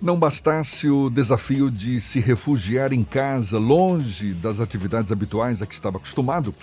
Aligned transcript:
Não 0.00 0.16
bastasse 0.16 0.88
o 0.88 1.10
desafio 1.10 1.68
de 1.68 2.00
se 2.00 2.20
refugiar 2.20 2.92
em 2.92 3.02
casa, 3.02 3.58
longe 3.58 4.32
das 4.32 4.60
atividades 4.60 5.10
habituais 5.10 5.60
a 5.60 5.66
que 5.66 5.74
estava 5.74 5.96
acostumado, 5.96 6.54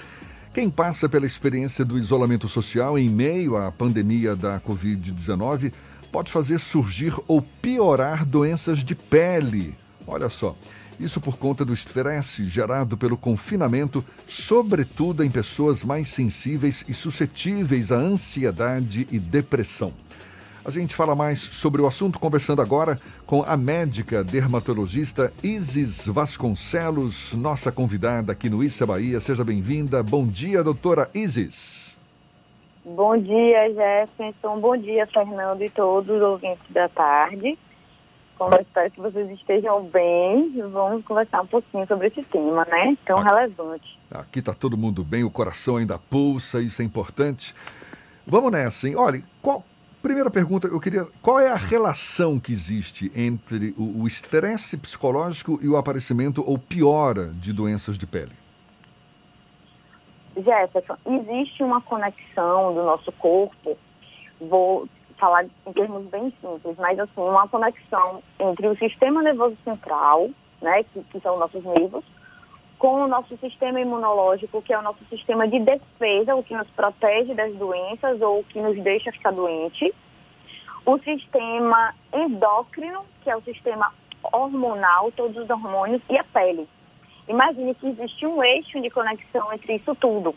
quem 0.53 0.69
passa 0.69 1.09
pela 1.09 1.25
experiência 1.25 1.83
do 1.83 1.97
isolamento 1.97 2.47
social 2.47 2.97
em 2.97 3.09
meio 3.09 3.57
à 3.57 3.69
pandemia 3.73 4.37
da 4.37 4.57
Covid-19 4.61 5.73
pode 6.13 6.31
fazer 6.31 6.61
surgir 6.61 7.13
ou 7.27 7.41
piorar 7.41 8.25
doenças 8.25 8.85
de 8.85 8.95
pele. 8.95 9.75
Olha 10.07 10.29
só, 10.29 10.55
isso 10.97 11.19
por 11.19 11.35
conta 11.35 11.65
do 11.65 11.73
estresse 11.73 12.45
gerado 12.45 12.95
pelo 12.95 13.17
confinamento, 13.17 14.03
sobretudo 14.25 15.25
em 15.25 15.29
pessoas 15.29 15.83
mais 15.83 16.07
sensíveis 16.07 16.85
e 16.87 16.93
suscetíveis 16.93 17.91
à 17.91 17.97
ansiedade 17.97 19.05
e 19.11 19.19
depressão. 19.19 19.91
A 20.65 20.71
gente 20.71 20.95
fala 20.95 21.13
mais 21.15 21.41
sobre 21.41 21.79
o 21.79 21.85
assunto 21.85 22.19
conversando 22.19 22.59
agora 22.59 22.99
com 23.27 23.43
a 23.43 23.55
médica 23.55 24.23
dermatologista 24.23 25.31
Isis 25.43 26.07
Vasconcelos, 26.07 27.33
nossa 27.33 27.71
convidada 27.71 28.31
aqui 28.31 28.49
no 28.49 28.63
Issa 28.63 28.83
Bahia. 28.83 29.21
Seja 29.21 29.43
bem-vinda. 29.43 30.01
Bom 30.01 30.25
dia, 30.25 30.63
doutora 30.63 31.07
Isis. 31.13 31.99
Bom 32.83 33.15
dia, 33.15 33.71
Jefferson. 33.75 34.59
Bom 34.59 34.75
dia, 34.75 35.05
Fernando 35.05 35.61
e 35.61 35.69
todos 35.69 36.15
os 36.15 36.21
ouvintes 36.23 36.65
da 36.71 36.89
tarde. 36.89 37.59
Como 38.35 38.55
eu 38.55 38.61
espero 38.61 38.89
que 38.89 39.01
vocês 39.01 39.29
estejam 39.29 39.83
bem, 39.85 40.51
vamos 40.71 41.05
conversar 41.05 41.43
um 41.43 41.47
pouquinho 41.47 41.85
sobre 41.85 42.07
esse 42.07 42.23
tema, 42.23 42.65
né? 42.65 42.97
Tão 43.05 43.19
aqui, 43.19 43.27
relevante. 43.27 43.99
Aqui 44.09 44.39
está 44.39 44.53
todo 44.55 44.75
mundo 44.75 45.03
bem, 45.03 45.23
o 45.23 45.29
coração 45.29 45.77
ainda 45.77 45.99
pulsa, 45.99 46.59
isso 46.59 46.81
é 46.81 46.85
importante. 46.85 47.53
Vamos 48.25 48.51
nessa, 48.51 48.87
hein? 48.87 48.95
Olha, 48.95 49.21
qual, 49.43 49.63
Primeira 50.05 50.29
pergunta, 50.29 50.67
eu 50.67 50.79
queria. 50.79 51.07
Qual 51.19 51.39
é 51.39 51.49
a 51.49 51.55
relação 51.55 52.39
que 52.39 52.51
existe 52.51 53.11
entre 53.15 53.73
o 53.75 54.05
estresse 54.05 54.77
psicológico 54.77 55.57
e 55.63 55.67
o 55.67 55.75
aparecimento 55.77 56.47
ou 56.47 56.59
piora 56.59 57.29
de 57.29 57.51
doenças 57.51 57.97
de 57.97 58.05
pele? 58.05 58.33
Jefferson, 60.37 60.95
existe 61.07 61.63
uma 61.63 61.81
conexão 61.81 62.75
do 62.75 62.83
nosso 62.83 63.11
corpo, 63.13 63.75
vou 64.39 64.87
falar 65.17 65.45
em 65.45 65.73
termos 65.73 66.05
bem 66.11 66.31
simples, 66.39 66.77
mas 66.77 66.99
assim, 66.99 67.21
uma 67.21 67.47
conexão 67.47 68.21
entre 68.39 68.67
o 68.67 68.77
sistema 68.77 69.23
nervoso 69.23 69.57
central, 69.63 70.29
né, 70.61 70.83
que, 70.83 71.01
que 71.01 71.19
são 71.19 71.39
nossos 71.39 71.63
nervos, 71.63 72.05
com 72.77 73.03
o 73.03 73.07
nosso 73.07 73.37
sistema 73.37 73.79
imunológico, 73.79 74.61
que 74.61 74.73
é 74.73 74.77
o 74.77 74.81
nosso 74.81 75.03
sistema 75.09 75.47
de 75.47 75.59
defesa, 75.59 76.35
o 76.35 76.43
que 76.43 76.55
nos 76.55 76.69
protege 76.69 77.33
das 77.33 77.53
doenças 77.55 78.21
ou 78.21 78.39
o 78.39 78.43
que 78.43 78.59
nos 78.59 78.77
deixa 78.83 79.11
ficar 79.11 79.31
doente. 79.31 79.93
O 80.85 80.97
sistema 80.99 81.93
endócrino, 82.13 83.05
que 83.23 83.29
é 83.29 83.35
o 83.35 83.41
sistema 83.41 83.91
hormonal, 84.31 85.11
todos 85.11 85.37
os 85.37 85.49
hormônios, 85.49 86.01
e 86.09 86.17
a 86.17 86.23
pele. 86.23 86.67
Imagine 87.27 87.73
que 87.75 87.87
existe 87.87 88.25
um 88.25 88.43
eixo 88.43 88.79
de 88.81 88.89
conexão 88.89 89.51
entre 89.53 89.75
isso 89.75 89.95
tudo. 89.95 90.35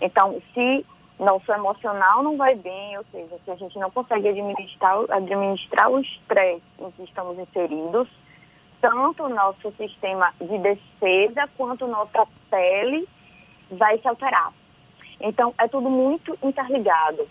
Então, 0.00 0.40
se 0.54 0.84
nosso 1.18 1.50
emocional 1.52 2.22
não 2.22 2.36
vai 2.36 2.54
bem, 2.54 2.96
ou 2.96 3.04
seja, 3.10 3.36
se 3.44 3.50
a 3.50 3.56
gente 3.56 3.78
não 3.78 3.90
consegue 3.90 4.28
administrar, 4.28 4.96
administrar 5.10 5.90
o 5.90 6.00
estresse 6.00 6.62
em 6.78 6.90
que 6.92 7.02
estamos 7.02 7.38
inseridos, 7.38 8.08
tanto 8.80 9.24
o 9.24 9.28
nosso 9.28 9.70
sistema 9.72 10.32
de 10.40 10.58
defesa 10.58 11.48
quanto 11.56 11.86
nossa 11.86 12.26
pele 12.50 13.08
vai 13.70 13.98
se 13.98 14.08
alterar. 14.08 14.52
Então, 15.20 15.54
é 15.58 15.68
tudo 15.68 15.90
muito 15.90 16.36
interligado. 16.42 17.28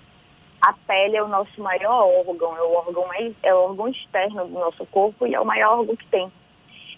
A 0.62 0.74
pele 0.74 1.18
é 1.18 1.24
o 1.24 1.28
nosso 1.28 1.62
maior 1.62 2.06
órgão, 2.28 2.56
é 2.56 2.62
o 2.62 2.74
órgão, 2.74 3.06
é 3.42 3.54
o 3.54 3.70
órgão 3.70 3.88
externo 3.88 4.46
do 4.46 4.54
nosso 4.54 4.86
corpo 4.88 5.26
e 5.26 5.34
é 5.34 5.40
o 5.40 5.46
maior 5.46 5.80
órgão 5.80 5.96
que 5.96 6.06
tem. 6.08 6.32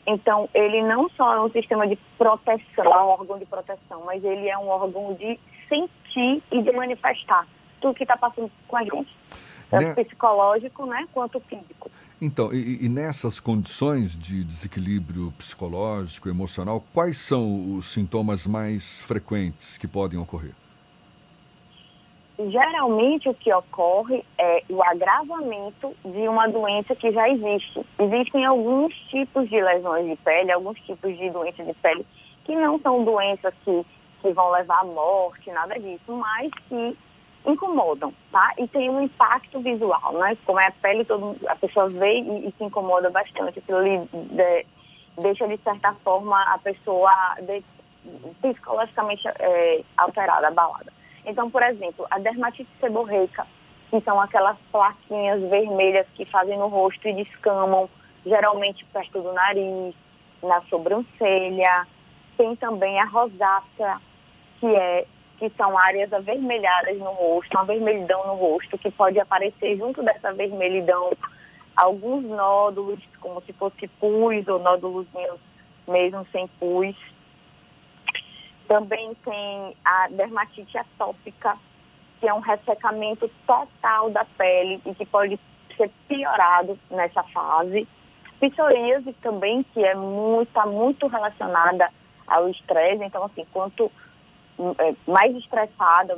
Então, 0.05 0.49
ele 0.53 0.81
não 0.81 1.09
só 1.09 1.35
é 1.35 1.39
um 1.39 1.51
sistema 1.51 1.87
de 1.87 1.95
proteção, 2.17 2.85
é 2.85 3.03
um 3.03 3.07
órgão 3.07 3.37
de 3.37 3.45
proteção, 3.45 4.03
mas 4.05 4.23
ele 4.23 4.49
é 4.49 4.57
um 4.57 4.67
órgão 4.67 5.13
de 5.13 5.39
sentir 5.69 6.43
e 6.51 6.61
de 6.61 6.71
manifestar 6.71 7.47
tudo 7.79 7.93
que 7.93 8.03
está 8.03 8.17
passando 8.17 8.51
com 8.67 8.77
a 8.77 8.83
gente. 8.83 9.15
Tanto 9.71 9.85
né? 9.85 10.03
psicológico, 10.03 10.85
né, 10.85 11.07
quanto 11.13 11.39
físico. 11.39 11.89
Então, 12.21 12.53
e, 12.53 12.85
e, 12.85 12.89
nessas 12.89 13.39
condições 13.39 14.15
de 14.15 14.43
desequilíbrio 14.43 15.33
psicológico, 15.37 16.29
emocional, 16.29 16.83
quais 16.93 17.17
são 17.17 17.75
os 17.75 17.87
sintomas 17.87 18.45
mais 18.45 19.01
frequentes 19.01 19.77
que 19.77 19.87
podem 19.87 20.19
ocorrer? 20.19 20.51
Geralmente 22.37 23.29
o 23.29 23.33
que 23.33 23.53
ocorre 23.53 24.23
é 24.37 24.63
o 24.69 24.83
agravamento 24.83 25.95
de 26.03 26.27
uma 26.27 26.47
doença 26.47 26.95
que 26.95 27.11
já 27.11 27.29
existe. 27.29 27.85
Existem 27.99 28.45
alguns 28.45 28.93
tipos 29.09 29.49
de 29.49 29.61
lesões 29.61 30.07
de 30.07 30.15
pele, 30.17 30.51
alguns 30.51 30.79
tipos 30.81 31.17
de 31.17 31.29
doenças 31.29 31.65
de 31.65 31.73
pele 31.75 32.05
que 32.43 32.55
não 32.55 32.79
são 32.79 33.03
doenças 33.03 33.53
que, 33.63 33.85
que 34.21 34.33
vão 34.33 34.51
levar 34.51 34.81
à 34.81 34.83
morte, 34.83 35.51
nada 35.51 35.79
disso, 35.79 36.11
mas 36.11 36.51
que 36.67 36.97
incomodam, 37.45 38.13
tá? 38.31 38.53
E 38.57 38.67
tem 38.67 38.89
um 38.89 39.01
impacto 39.01 39.59
visual, 39.59 40.13
né? 40.13 40.37
Como 40.45 40.59
é 40.59 40.67
a 40.67 40.71
pele, 40.71 41.05
todo, 41.05 41.35
a 41.47 41.55
pessoa 41.55 41.87
vê 41.89 42.19
e, 42.19 42.47
e 42.47 42.53
se 42.57 42.63
incomoda 42.63 43.09
bastante. 43.09 43.59
Aquilo 43.59 43.79
ali 43.79 43.99
de, 44.13 44.65
deixa, 45.21 45.47
de 45.47 45.57
certa 45.57 45.93
forma, 46.03 46.41
a 46.53 46.57
pessoa 46.59 47.11
de, 47.41 47.63
psicologicamente 48.41 49.27
é, 49.27 49.81
alterada, 49.97 50.47
abalada. 50.47 50.91
Então, 51.25 51.49
por 51.49 51.61
exemplo, 51.63 52.05
a 52.09 52.19
dermatite 52.19 52.69
seborreica, 52.79 53.45
que 53.89 54.01
são 54.01 54.19
aquelas 54.19 54.57
plaquinhas 54.71 55.41
vermelhas 55.49 56.07
que 56.15 56.25
fazem 56.25 56.57
no 56.57 56.67
rosto 56.67 57.07
e 57.07 57.13
descamam, 57.13 57.89
geralmente 58.25 58.85
perto 58.85 59.21
do 59.21 59.33
nariz, 59.33 59.95
na 60.41 60.61
sobrancelha. 60.63 61.87
Tem 62.37 62.55
também 62.55 62.99
a 62.99 63.05
rosácea, 63.05 63.97
que 64.59 64.67
é 64.67 65.05
que 65.41 65.49
são 65.57 65.75
áreas 65.75 66.13
avermelhadas 66.13 66.99
no 66.99 67.09
rosto, 67.13 67.57
uma 67.57 67.65
vermelhidão 67.65 68.27
no 68.27 68.35
rosto, 68.35 68.77
que 68.77 68.91
pode 68.91 69.19
aparecer 69.19 69.75
junto 69.75 70.03
dessa 70.03 70.31
vermelhidão 70.31 71.13
alguns 71.75 72.23
nódulos, 72.25 72.99
como 73.19 73.41
se 73.41 73.51
fosse 73.53 73.87
pus 73.99 74.47
ou 74.47 74.59
nódulos 74.59 75.07
mesmo 75.87 76.27
sem 76.31 76.47
pus. 76.59 76.95
Também 78.67 79.15
tem 79.25 79.75
a 79.83 80.09
dermatite 80.09 80.77
atópica, 80.77 81.57
que 82.19 82.27
é 82.27 82.33
um 82.35 82.39
ressecamento 82.39 83.27
total 83.47 84.11
da 84.11 84.23
pele 84.37 84.79
e 84.85 84.93
que 84.93 85.07
pode 85.07 85.39
ser 85.75 85.89
piorado 86.07 86.77
nessa 86.91 87.23
fase. 87.23 87.87
Psoríase 88.39 89.11
também, 89.23 89.63
que 89.73 89.83
é 89.83 89.95
muito, 89.95 90.49
está 90.49 90.67
muito 90.67 91.07
relacionada 91.07 91.89
ao 92.27 92.47
estresse. 92.47 93.03
Então, 93.03 93.23
assim, 93.23 93.43
quanto 93.51 93.91
mais 95.07 95.35
estressada, 95.35 96.15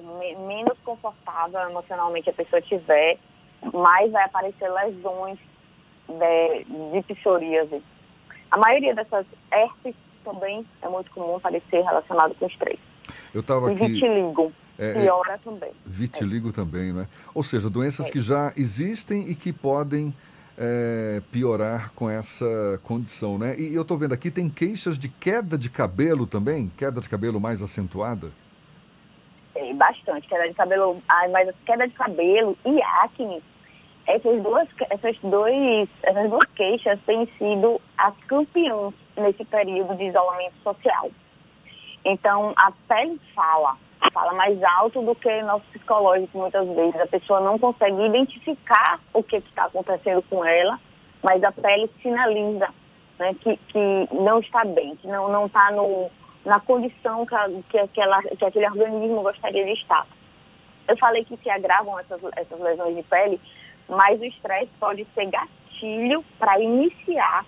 menos 0.47 0.77
confortável 0.83 1.59
emocionalmente 1.69 2.29
a 2.29 2.33
pessoa 2.33 2.61
tiver, 2.61 3.17
mais 3.73 4.11
vai 4.11 4.23
aparecer 4.25 4.69
lesões 4.69 5.39
de, 6.07 6.63
de 6.91 7.13
psoríase. 7.13 7.81
A 8.51 8.57
maioria 8.57 8.93
dessas 8.93 9.25
herpes 9.51 9.95
também 10.23 10.65
é 10.81 10.89
muito 10.89 11.11
comum 11.11 11.35
aparecer 11.35 11.83
relacionado 11.83 12.35
com 12.35 12.45
estresse. 12.45 12.79
Eu 13.33 13.41
estava 13.41 13.71
aqui... 13.71 13.85
vitiligo. 13.85 14.51
É, 14.77 14.89
é, 14.89 14.93
piora 14.93 15.39
também. 15.43 15.71
Vitiligo 15.85 16.49
é. 16.49 16.51
também, 16.51 16.91
né? 16.91 17.07
Ou 17.33 17.43
seja, 17.43 17.69
doenças 17.69 18.07
é. 18.07 18.11
que 18.11 18.19
já 18.19 18.51
existem 18.57 19.29
e 19.29 19.35
que 19.35 19.53
podem 19.53 20.13
é, 20.57 21.21
piorar 21.31 21.91
com 21.93 22.09
essa 22.09 22.79
condição, 22.83 23.37
né? 23.37 23.55
E 23.57 23.73
eu 23.73 23.81
estou 23.81 23.97
vendo 23.97 24.13
aqui, 24.13 24.29
tem 24.29 24.49
queixas 24.49 24.99
de 24.99 25.09
queda 25.09 25.57
de 25.57 25.69
cabelo 25.69 26.27
também? 26.27 26.71
Queda 26.77 27.01
de 27.01 27.09
cabelo 27.09 27.39
mais 27.39 27.61
acentuada? 27.61 28.31
Tem 29.53 29.75
bastante, 29.75 30.27
queda 30.27 30.47
de 30.47 30.53
cabelo, 30.53 31.01
mas 31.31 31.49
queda 31.65 31.87
de 31.87 31.93
cabelo 31.93 32.57
e 32.65 32.81
acne, 32.81 33.41
essas 34.05 34.41
duas, 34.41 34.67
essas, 34.89 35.17
dois, 35.23 35.89
essas 36.03 36.29
duas 36.29 36.49
queixas 36.55 36.99
têm 37.05 37.25
sido 37.37 37.79
as 37.97 38.15
campeãs 38.27 38.93
nesse 39.15 39.45
período 39.45 39.95
de 39.95 40.05
isolamento 40.05 40.55
social. 40.63 41.09
Então, 42.03 42.53
a 42.57 42.71
pele 42.87 43.19
fala, 43.33 43.77
fala 44.11 44.33
mais 44.33 44.61
alto 44.63 45.01
do 45.01 45.15
que 45.15 45.41
nosso 45.43 45.65
psicológico 45.71 46.37
muitas 46.37 46.67
vezes. 46.67 46.99
A 46.99 47.07
pessoa 47.07 47.39
não 47.39 47.57
consegue 47.57 48.05
identificar 48.05 48.99
o 49.13 49.23
que 49.23 49.37
está 49.37 49.65
acontecendo 49.65 50.23
com 50.29 50.43
ela, 50.43 50.79
mas 51.21 51.43
a 51.43 51.51
pele 51.51 51.89
sinaliza 52.01 52.69
né, 53.19 53.35
que, 53.41 53.57
que 53.57 54.07
não 54.11 54.39
está 54.39 54.63
bem, 54.65 54.95
que 54.97 55.07
não 55.07 55.45
está 55.45 55.69
na 56.45 56.59
condição 56.59 57.25
que, 57.25 57.35
que, 57.69 57.79
aquela, 57.79 58.21
que 58.21 58.45
aquele 58.45 58.67
organismo 58.67 59.21
gostaria 59.21 59.65
de 59.65 59.73
estar. 59.73 60.05
Eu 60.87 60.97
falei 60.97 61.23
que 61.23 61.37
se 61.37 61.49
agravam 61.49 61.97
essas, 61.99 62.21
essas 62.35 62.59
lesões 62.59 62.95
de 62.95 63.03
pele, 63.03 63.39
mas 63.87 64.19
o 64.19 64.25
estresse 64.25 64.77
pode 64.77 65.05
ser 65.13 65.27
gatilho 65.27 66.23
para 66.37 66.59
iniciar 66.59 67.45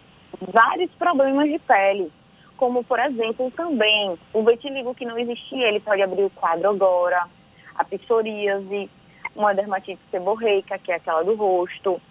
vários 0.52 0.92
problemas 0.92 1.50
de 1.50 1.60
pele 1.60 2.12
como 2.58 2.84
por 2.84 3.00
exemplo 3.00 3.52
também 3.52 4.18
o 4.34 4.44
vitiligo 4.44 4.96
que 4.96 5.06
não 5.06 5.18
existia, 5.18 5.68
ele 5.68 5.80
pode 5.80 6.02
abrir 6.02 6.24
o 6.24 6.30
quadro 6.30 6.70
agora, 6.70 7.28
a 7.76 7.84
psoríase, 7.84 8.90
uma 9.36 9.54
dermatite 9.54 10.02
seborreica, 10.10 10.78
que 10.80 10.92
é 10.92 10.96
aquela 10.96 11.24
do 11.24 11.36
rosto. 11.36 12.02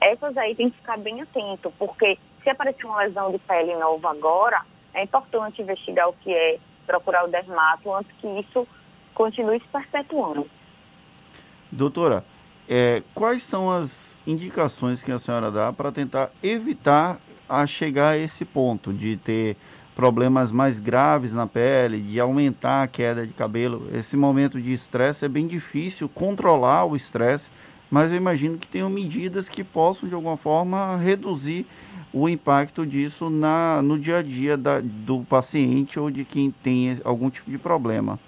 essas 0.00 0.36
aí 0.36 0.54
tem 0.54 0.70
que 0.70 0.76
ficar 0.76 0.98
bem 0.98 1.22
atento, 1.22 1.72
porque 1.78 2.18
se 2.42 2.50
aparecer 2.50 2.84
uma 2.84 3.02
lesão 3.02 3.32
de 3.32 3.38
pele 3.38 3.74
nova 3.76 4.10
agora, 4.10 4.62
é 4.94 5.02
importante 5.02 5.62
investigar 5.62 6.08
o 6.08 6.12
que 6.12 6.32
é, 6.32 6.58
procurar 6.86 7.24
o 7.24 7.28
dermato 7.28 7.92
antes 7.92 8.12
que 8.20 8.26
isso 8.40 8.66
continue 9.14 9.58
se 9.60 9.66
perpetuando. 9.68 10.46
Doutora, 11.72 12.24
é, 12.68 13.02
quais 13.14 13.42
são 13.42 13.70
as 13.70 14.18
indicações 14.26 15.02
que 15.02 15.10
a 15.10 15.18
senhora 15.18 15.50
dá 15.50 15.72
para 15.72 15.90
tentar 15.90 16.30
evitar 16.42 17.18
a 17.48 17.66
chegar 17.66 18.10
a 18.10 18.18
esse 18.18 18.44
ponto 18.44 18.92
de 18.92 19.16
ter 19.16 19.56
problemas 19.96 20.52
mais 20.52 20.78
graves 20.78 21.32
na 21.32 21.46
pele, 21.46 21.98
de 21.98 22.20
aumentar 22.20 22.82
a 22.82 22.86
queda 22.86 23.26
de 23.26 23.32
cabelo? 23.32 23.88
Esse 23.94 24.14
momento 24.14 24.60
de 24.60 24.70
estresse 24.70 25.24
é 25.24 25.28
bem 25.28 25.46
difícil 25.46 26.06
controlar 26.06 26.84
o 26.84 26.94
estresse, 26.94 27.50
mas 27.90 28.10
eu 28.10 28.18
imagino 28.18 28.58
que 28.58 28.66
tenham 28.66 28.90
medidas 28.90 29.48
que 29.48 29.64
possam 29.64 30.06
de 30.06 30.14
alguma 30.14 30.36
forma 30.36 30.98
reduzir 30.98 31.66
o 32.12 32.28
impacto 32.28 32.86
disso 32.86 33.30
na, 33.30 33.80
no 33.82 33.98
dia 33.98 34.18
a 34.18 34.22
dia 34.22 34.54
da, 34.56 34.80
do 34.82 35.24
paciente 35.24 35.98
ou 35.98 36.10
de 36.10 36.26
quem 36.26 36.50
tem 36.50 37.00
algum 37.02 37.30
tipo 37.30 37.50
de 37.50 37.56
problema. 37.56 38.18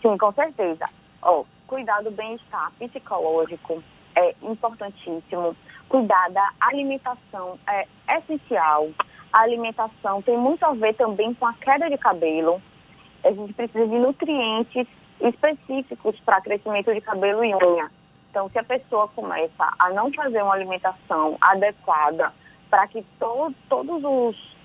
Sim, 0.00 0.16
com 0.16 0.32
certeza. 0.32 0.86
Oh, 1.22 1.44
cuidar 1.66 2.02
do 2.02 2.10
bem-estar 2.10 2.72
psicológico 2.78 3.82
é 4.16 4.34
importantíssimo. 4.42 5.54
Cuidar 5.86 6.30
da 6.30 6.48
alimentação 6.60 7.58
é 7.66 7.84
essencial. 8.16 8.88
A 9.32 9.42
alimentação 9.42 10.22
tem 10.22 10.36
muito 10.36 10.64
a 10.64 10.72
ver 10.72 10.94
também 10.94 11.34
com 11.34 11.46
a 11.46 11.54
queda 11.54 11.88
de 11.88 11.98
cabelo. 11.98 12.60
A 13.24 13.30
gente 13.30 13.52
precisa 13.52 13.86
de 13.86 13.98
nutrientes 13.98 14.86
específicos 15.20 16.18
para 16.20 16.40
crescimento 16.40 16.92
de 16.92 17.00
cabelo 17.00 17.44
e 17.44 17.54
unha. 17.54 17.90
Então, 18.30 18.48
se 18.50 18.58
a 18.58 18.64
pessoa 18.64 19.08
começa 19.08 19.74
a 19.78 19.90
não 19.90 20.12
fazer 20.12 20.42
uma 20.42 20.54
alimentação 20.54 21.36
adequada 21.40 22.32
para 22.70 22.86
que 22.86 23.02
to 23.18 23.52
todos 23.68 24.02
os, 24.04 24.56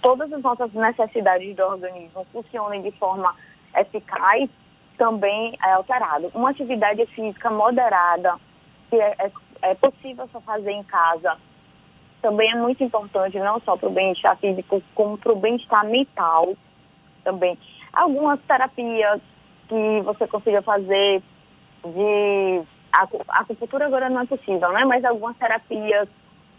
todas 0.00 0.32
as 0.32 0.42
nossas 0.42 0.72
necessidades 0.72 1.56
do 1.56 1.62
organismo 1.62 2.26
funcionem 2.32 2.82
de 2.82 2.90
forma 2.92 3.34
eficaz, 3.76 4.48
também 4.96 5.56
é 5.64 5.72
alterado. 5.72 6.30
Uma 6.34 6.50
atividade 6.50 7.04
física 7.06 7.50
moderada, 7.50 8.36
que 8.90 8.96
é, 8.96 9.16
é, 9.18 9.32
é 9.62 9.74
possível 9.74 10.28
só 10.30 10.40
fazer 10.42 10.70
em 10.70 10.84
casa, 10.84 11.36
também 12.22 12.50
é 12.50 12.54
muito 12.54 12.82
importante, 12.82 13.38
não 13.38 13.60
só 13.60 13.76
para 13.76 13.88
o 13.88 13.92
bem-estar 13.92 14.38
físico, 14.38 14.82
como 14.94 15.18
para 15.18 15.32
o 15.32 15.36
bem-estar 15.36 15.84
mental 15.84 16.54
também. 17.24 17.58
Algumas 17.92 18.40
terapias 18.42 19.20
que 19.68 20.00
você 20.02 20.26
consiga 20.26 20.62
fazer 20.62 21.22
de. 21.84 22.62
A, 22.92 23.08
acupuntura 23.40 23.86
agora 23.86 24.08
não 24.08 24.20
é 24.22 24.26
possível, 24.26 24.72
né? 24.72 24.84
Mas 24.84 25.04
algumas 25.04 25.36
terapias 25.36 26.08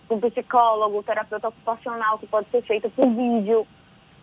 com 0.08 0.20
psicólogo, 0.20 1.02
terapeuta 1.04 1.48
ocupacional 1.48 2.20
que 2.20 2.28
pode 2.28 2.50
ser 2.50 2.62
feita 2.64 2.90
por 2.90 3.08
vídeo 3.08 3.66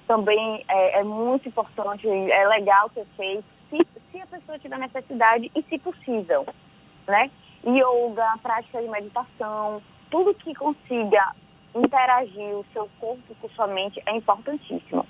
também 0.06 0.64
é, 0.69 1.00
é 1.00 1.04
muito 1.04 1.48
importante, 1.48 2.06
é 2.08 2.48
legal 2.48 2.90
ser 2.93 3.06
feito 3.16 3.44
se, 3.70 3.78
se 4.10 4.20
a 4.20 4.26
pessoa 4.26 4.58
tiver 4.58 4.78
necessidade 4.78 5.50
e 5.54 5.62
se 5.62 5.78
possível, 5.78 6.44
né? 7.06 7.31
Yoga, 7.64 8.38
prática 8.43 8.82
de 8.82 8.88
meditação, 8.88 9.81
tudo 10.10 10.34
que 10.34 10.54
consiga 10.54 11.34
interagir 11.74 12.54
o 12.56 12.64
seu 12.72 12.88
corpo 12.98 13.34
com 13.40 13.48
sua 13.50 13.66
mente 13.66 14.02
é 14.06 14.16
importantíssimo. 14.16 15.06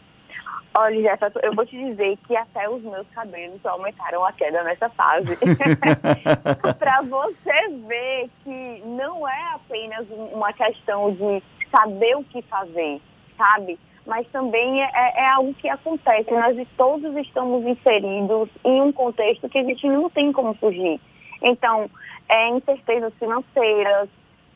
Olha, 0.73 1.03
Jefferson, 1.03 1.41
eu 1.43 1.55
vou 1.55 1.67
te 1.67 1.77
dizer 1.77 2.17
que 2.27 2.37
até 2.37 2.69
os 2.69 2.83
meus 2.83 3.07
cabelos 3.09 3.65
aumentaram 3.67 4.25
a 4.25 4.33
queda 4.33 4.63
nessa 4.63 4.89
fase. 4.91 5.37
para 6.79 7.03
você 7.03 7.69
ver 7.89 8.31
que 8.45 8.83
não 8.87 9.27
é 9.27 9.55
apenas 9.55 10.07
uma 10.33 10.53
questão 10.53 11.13
de 11.13 11.43
saber 11.71 12.17
o 12.17 12.25
que 12.25 12.43
fazer, 12.43 13.01
sabe? 13.37 13.79
mas 14.07 14.27
também 14.29 14.83
é, 14.83 14.91
é, 14.93 15.21
é, 15.21 15.29
algo 15.29 15.55
que 15.55 15.69
acontece. 15.69 16.31
Nós 16.31 16.57
todos 16.77 17.17
estamos 17.17 17.65
inseridos 17.65 18.49
em 18.65 18.83
um 18.83 18.93
contexto 18.93 19.49
que 19.49 19.59
a 19.59 19.63
gente 19.63 19.87
não 19.87 20.09
tem 20.11 20.33
como 20.33 20.55
fugir. 20.55 21.01
Então, 21.43 21.89
é 22.29 22.49
incertezas 22.49 23.13
financeiras, 23.19 24.09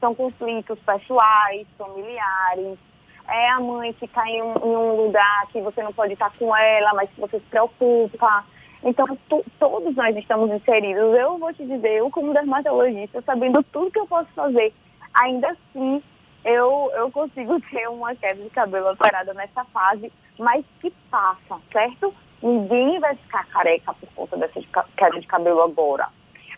são 0.05 0.15
conflitos 0.15 0.79
pessoais, 0.81 1.67
familiares, 1.79 2.79
é 3.27 3.49
a 3.53 3.59
mãe 3.59 3.95
está 4.03 4.29
em, 4.29 4.43
um, 4.43 4.53
em 4.53 4.77
um, 4.77 4.97
lugar 4.97 5.47
que 5.51 5.63
você 5.63 5.83
não 5.83 5.95
pode 5.95 6.13
estar 6.13 6.31
com 6.39 6.55
ela, 6.55 6.93
mas 6.93 7.09
que 7.09 7.19
você 7.23 7.39
se 7.39 7.47
preocupa. 7.47 8.45
Então, 8.83 9.07
todos 9.59 9.97
nós 9.97 10.15
estamos 10.15 10.51
inseridos. 10.51 11.15
Eu 11.15 11.39
vou 11.39 11.55
te 11.55 11.65
dizer, 11.65 12.01
eu 12.01 12.11
como 12.11 12.35
dermatologista, 12.35 13.23
sabendo 13.23 13.63
tudo 13.73 13.91
que 13.91 13.99
eu 13.99 14.07
posso 14.07 14.29
fazer, 14.35 14.75
ainda 15.15 15.49
assim 15.49 16.03
eu, 16.45 16.93
eu 16.97 17.11
consigo 17.11 17.59
ter 17.73 17.89
uma 17.89 18.15
queda 18.15 18.43
de 18.43 18.51
cabelo 18.51 18.89
alterada 18.89 19.33
nessa 19.33 19.65
fase, 19.65 20.13
mas 20.39 20.63
que 20.83 20.91
passa, 21.11 21.59
certo? 21.73 22.15
Ninguém 22.43 23.01
vai 23.01 23.17
ficar 23.17 23.47
careca 23.47 23.95
por 23.95 24.09
conta 24.15 24.37
dessa 24.37 24.61
queda 24.99 25.19
de 25.19 25.27
cabelo 25.27 25.63
agora. 25.63 26.09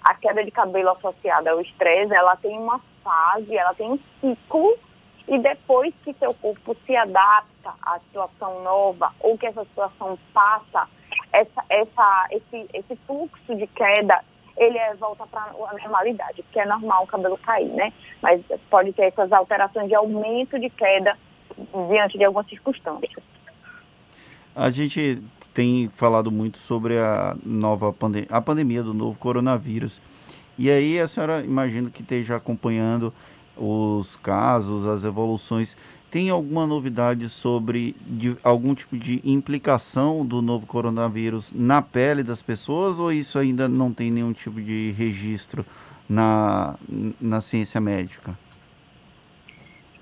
A 0.06 0.14
queda 0.14 0.44
de 0.44 0.52
cabelo 0.52 0.90
associada 0.90 1.50
ao 1.50 1.60
estresse, 1.60 2.14
ela 2.14 2.36
tem 2.36 2.56
uma 2.56 2.80
fase, 3.02 3.56
ela 3.56 3.74
tem 3.74 3.90
um 3.90 3.98
ciclo, 4.20 4.78
e 5.26 5.36
depois 5.40 5.92
que 6.04 6.14
seu 6.14 6.32
corpo 6.34 6.76
se 6.86 6.94
adapta 6.94 7.74
à 7.82 7.98
situação 7.98 8.62
nova, 8.62 9.12
ou 9.18 9.36
que 9.36 9.46
essa 9.46 9.64
situação 9.64 10.16
passa, 10.32 10.88
essa, 11.32 11.64
essa, 11.68 12.26
esse, 12.30 12.68
esse 12.72 12.94
fluxo 13.04 13.56
de 13.56 13.66
queda 13.66 14.22
ele 14.56 14.78
é, 14.78 14.94
volta 14.94 15.26
para 15.26 15.42
a 15.42 15.72
normalidade, 15.74 16.42
porque 16.44 16.60
é 16.60 16.66
normal 16.66 17.02
o 17.02 17.06
cabelo 17.08 17.36
cair, 17.38 17.68
né? 17.72 17.92
Mas 18.22 18.40
pode 18.70 18.92
ter 18.92 19.06
essas 19.06 19.30
alterações 19.32 19.88
de 19.88 19.94
aumento 19.96 20.56
de 20.58 20.70
queda 20.70 21.18
diante 21.88 22.16
de 22.16 22.24
algumas 22.24 22.48
circunstâncias. 22.48 23.35
A 24.56 24.70
gente 24.70 25.22
tem 25.52 25.90
falado 25.94 26.32
muito 26.32 26.58
sobre 26.58 26.98
a 26.98 27.36
nova 27.44 27.92
pandemia, 27.92 28.28
a 28.30 28.40
pandemia 28.40 28.82
do 28.82 28.94
novo 28.94 29.18
coronavírus. 29.18 30.00
E 30.58 30.70
aí 30.70 30.98
a 30.98 31.06
senhora 31.06 31.44
imagina 31.44 31.90
que 31.90 32.00
esteja 32.00 32.36
acompanhando 32.36 33.12
os 33.54 34.16
casos, 34.16 34.86
as 34.86 35.04
evoluções. 35.04 35.76
Tem 36.10 36.30
alguma 36.30 36.66
novidade 36.66 37.28
sobre 37.28 37.94
de, 38.06 38.34
algum 38.42 38.74
tipo 38.74 38.96
de 38.96 39.20
implicação 39.22 40.24
do 40.24 40.40
novo 40.40 40.66
coronavírus 40.66 41.52
na 41.54 41.82
pele 41.82 42.22
das 42.22 42.40
pessoas 42.40 42.98
ou 42.98 43.12
isso 43.12 43.38
ainda 43.38 43.68
não 43.68 43.92
tem 43.92 44.10
nenhum 44.10 44.32
tipo 44.32 44.58
de 44.58 44.94
registro 44.96 45.66
na, 46.08 46.76
na 47.20 47.42
ciência 47.42 47.78
médica? 47.78 48.38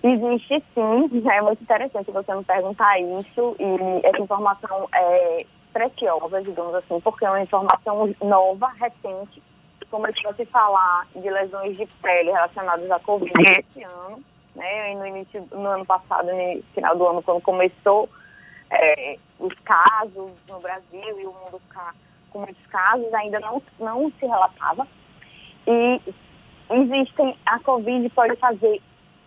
Existe 0.07 0.63
sim, 0.75 1.29
é 1.31 1.41
muito 1.41 1.63
interessante 1.63 2.11
você 2.11 2.35
me 2.35 2.45
perguntar 2.45 3.01
isso 3.01 3.57
e 3.59 4.07
essa 4.07 4.21
informação 4.21 4.87
é 4.95 5.47
preciosa, 5.73 6.43
digamos 6.43 6.75
assim, 6.75 7.01
porque 7.01 7.25
é 7.25 7.31
uma 7.31 7.41
informação 7.41 8.15
nova, 8.23 8.69
recente, 8.79 9.43
como 9.91 10.07
eu 10.07 10.13
fosse 10.23 10.45
falar 10.45 11.07
de 11.17 11.31
lesões 11.31 11.75
de 11.79 11.87
pele 12.03 12.31
relacionadas 12.31 12.91
à 12.91 13.01
Covid 13.01 13.33
esse 13.59 13.83
ano, 13.83 14.23
né? 14.55 14.95
No 14.95 15.07
início, 15.07 15.49
no 15.51 15.67
ano 15.69 15.87
passado, 15.87 16.27
no 16.27 16.63
final 16.75 16.97
do 16.99 17.07
ano, 17.07 17.23
quando 17.23 17.41
começou 17.41 18.07
é, 18.71 19.17
os 19.39 19.55
casos 19.61 20.33
no 20.47 20.61
Brasil 20.61 21.19
e 21.19 21.27
o 21.27 21.33
mundo 21.33 21.59
ficar 21.67 21.95
com 22.29 22.41
muitos 22.41 22.67
casos, 22.67 23.15
ainda 23.15 23.41
não, 23.41 23.63
não 23.79 24.13
se 24.19 24.27
relatava. 24.27 24.87
E 25.67 26.01
existem, 26.69 27.35
a 27.47 27.59
Covid 27.61 28.07
pode 28.11 28.37
fazer 28.37 28.83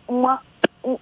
uma, 0.07 0.41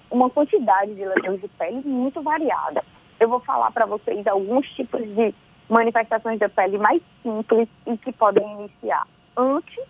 uma 0.10 0.30
quantidade 0.30 0.96
de 0.96 1.06
lesões 1.06 1.42
de 1.42 1.48
pele 1.50 1.82
muito 1.86 2.22
variada. 2.22 2.84
Eu 3.20 3.30
vou 3.30 3.40
falar 3.40 3.72
para 3.72 3.86
vocês 3.86 4.26
alguns 4.28 4.68
tipos 4.72 5.02
de 5.02 5.34
manifestações 5.70 6.40
da 6.40 6.50
pele 6.50 6.78
mais 6.78 7.02
simples 7.22 7.68
e 7.86 7.98
que 7.98 8.12
podem 8.12 8.44
iniciar 8.54 9.08
antes, 9.38 9.84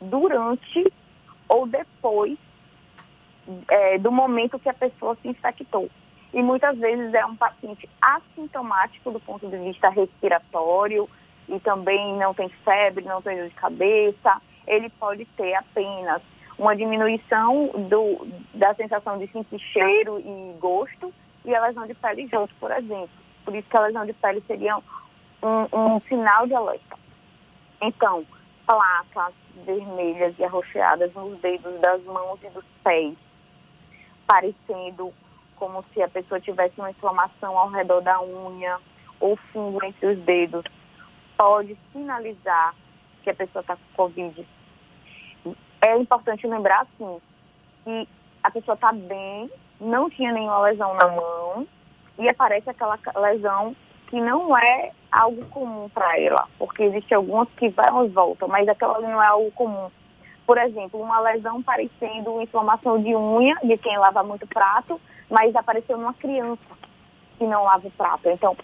durante 0.00 0.92
ou 1.48 1.66
depois 1.66 2.38
é, 3.68 3.98
do 3.98 4.10
momento 4.10 4.58
que 4.58 4.68
a 4.68 4.74
pessoa 4.74 5.16
se 5.22 5.28
infectou. 5.28 5.88
E 6.32 6.42
muitas 6.42 6.76
vezes 6.78 7.14
é 7.14 7.24
um 7.24 7.36
paciente 7.36 7.88
assintomático 8.02 9.10
do 9.10 9.20
ponto 9.20 9.48
de 9.48 9.56
vista 9.56 9.88
respiratório 9.88 11.08
e 11.48 11.58
também 11.60 12.16
não 12.16 12.34
tem 12.34 12.48
febre, 12.64 13.04
não 13.04 13.22
tem 13.22 13.36
dor 13.36 13.48
de 13.48 13.54
cabeça. 13.54 14.42
Ele 14.66 14.90
pode 14.90 15.24
ter 15.36 15.54
apenas 15.54 16.20
uma 16.58 16.74
diminuição 16.74 17.68
do, 17.88 18.26
da 18.54 18.74
sensação 18.74 19.18
de 19.18 19.26
sentir 19.28 19.58
cheiro 19.58 20.18
e 20.18 20.56
gosto 20.58 21.12
e 21.44 21.54
a 21.54 21.66
lesão 21.66 21.86
de 21.86 21.94
pele 21.94 22.26
junto, 22.26 22.54
por 22.56 22.70
exemplo. 22.70 23.10
Por 23.44 23.54
isso 23.54 23.68
que 23.68 23.76
a 23.76 23.82
lesão 23.82 24.06
de 24.06 24.12
pele 24.14 24.42
seria 24.46 24.76
um, 24.76 25.68
um 25.72 26.00
sinal 26.00 26.46
de 26.46 26.54
alerta. 26.54 26.98
Então, 27.80 28.24
placas 28.66 29.34
vermelhas 29.64 30.34
e 30.38 30.44
arroxeadas 30.44 31.12
nos 31.14 31.38
dedos 31.40 31.78
das 31.80 32.02
mãos 32.04 32.38
e 32.42 32.48
dos 32.48 32.64
pés, 32.82 33.14
parecendo 34.26 35.12
como 35.56 35.84
se 35.92 36.02
a 36.02 36.08
pessoa 36.08 36.40
tivesse 36.40 36.78
uma 36.78 36.90
inflamação 36.90 37.56
ao 37.56 37.70
redor 37.70 38.00
da 38.00 38.20
unha 38.20 38.78
ou 39.20 39.36
fungo 39.52 39.84
entre 39.84 40.06
os 40.06 40.18
dedos, 40.20 40.64
pode 41.38 41.76
sinalizar 41.92 42.74
que 43.22 43.30
a 43.30 43.34
pessoa 43.34 43.60
está 43.60 43.76
com 43.76 43.82
Covid. 43.94 44.46
É 45.86 45.98
importante 45.98 46.46
lembrar, 46.46 46.82
assim, 46.82 47.20
que 47.84 48.08
a 48.42 48.50
pessoa 48.50 48.74
está 48.74 48.92
bem, 48.92 49.50
não 49.80 50.10
tinha 50.10 50.32
nenhuma 50.32 50.60
lesão 50.60 50.94
na 50.94 51.08
mão, 51.08 51.66
e 52.18 52.28
aparece 52.28 52.68
aquela 52.70 52.98
lesão 53.16 53.74
que 54.08 54.20
não 54.20 54.56
é 54.56 54.92
algo 55.10 55.44
comum 55.46 55.88
para 55.88 56.18
ela, 56.18 56.46
porque 56.58 56.84
existe 56.84 57.14
algumas 57.14 57.48
que 57.56 57.68
vão 57.68 58.04
e 58.04 58.08
voltam, 58.08 58.48
mas 58.48 58.68
aquela 58.68 59.00
não 59.00 59.22
é 59.22 59.26
algo 59.26 59.50
comum. 59.52 59.90
Por 60.46 60.58
exemplo, 60.58 61.00
uma 61.00 61.18
lesão 61.20 61.60
parecendo 61.62 62.40
inflamação 62.40 63.02
de 63.02 63.14
unha 63.16 63.56
de 63.64 63.76
quem 63.76 63.98
lava 63.98 64.22
muito 64.22 64.46
prato, 64.46 65.00
mas 65.28 65.54
apareceu 65.56 65.98
numa 65.98 66.14
criança 66.14 66.68
que 67.36 67.44
não 67.44 67.64
lava 67.64 67.88
o 67.88 67.90
prato. 67.90 68.28
Então, 68.28 68.56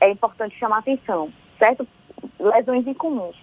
é 0.00 0.10
importante 0.10 0.58
chamar 0.58 0.78
atenção, 0.78 1.32
certo? 1.58 1.86
Lesões 2.40 2.86
incomuns. 2.86 3.36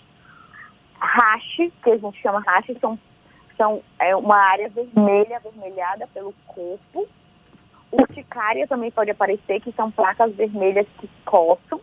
Rache, 1.00 1.72
que 1.84 1.89
a 1.91 1.98
gente 1.98 2.22
chama 2.22 2.44
rache, 2.46 2.77
são, 2.79 3.00
são 3.58 3.82
é 4.00 4.15
uma 4.15 4.38
área 4.38 4.70
vermelha, 4.70 5.38
avermelhada 5.38 6.08
pelo 6.08 6.34
corpo. 6.48 7.08
Urticária 7.91 8.68
também 8.68 8.91
pode 8.91 9.10
aparecer, 9.10 9.62
que 9.62 9.72
são 9.72 9.89
placas 9.89 10.36
vermelhas 10.36 10.88
que 11.00 11.10
coçam. 11.25 11.82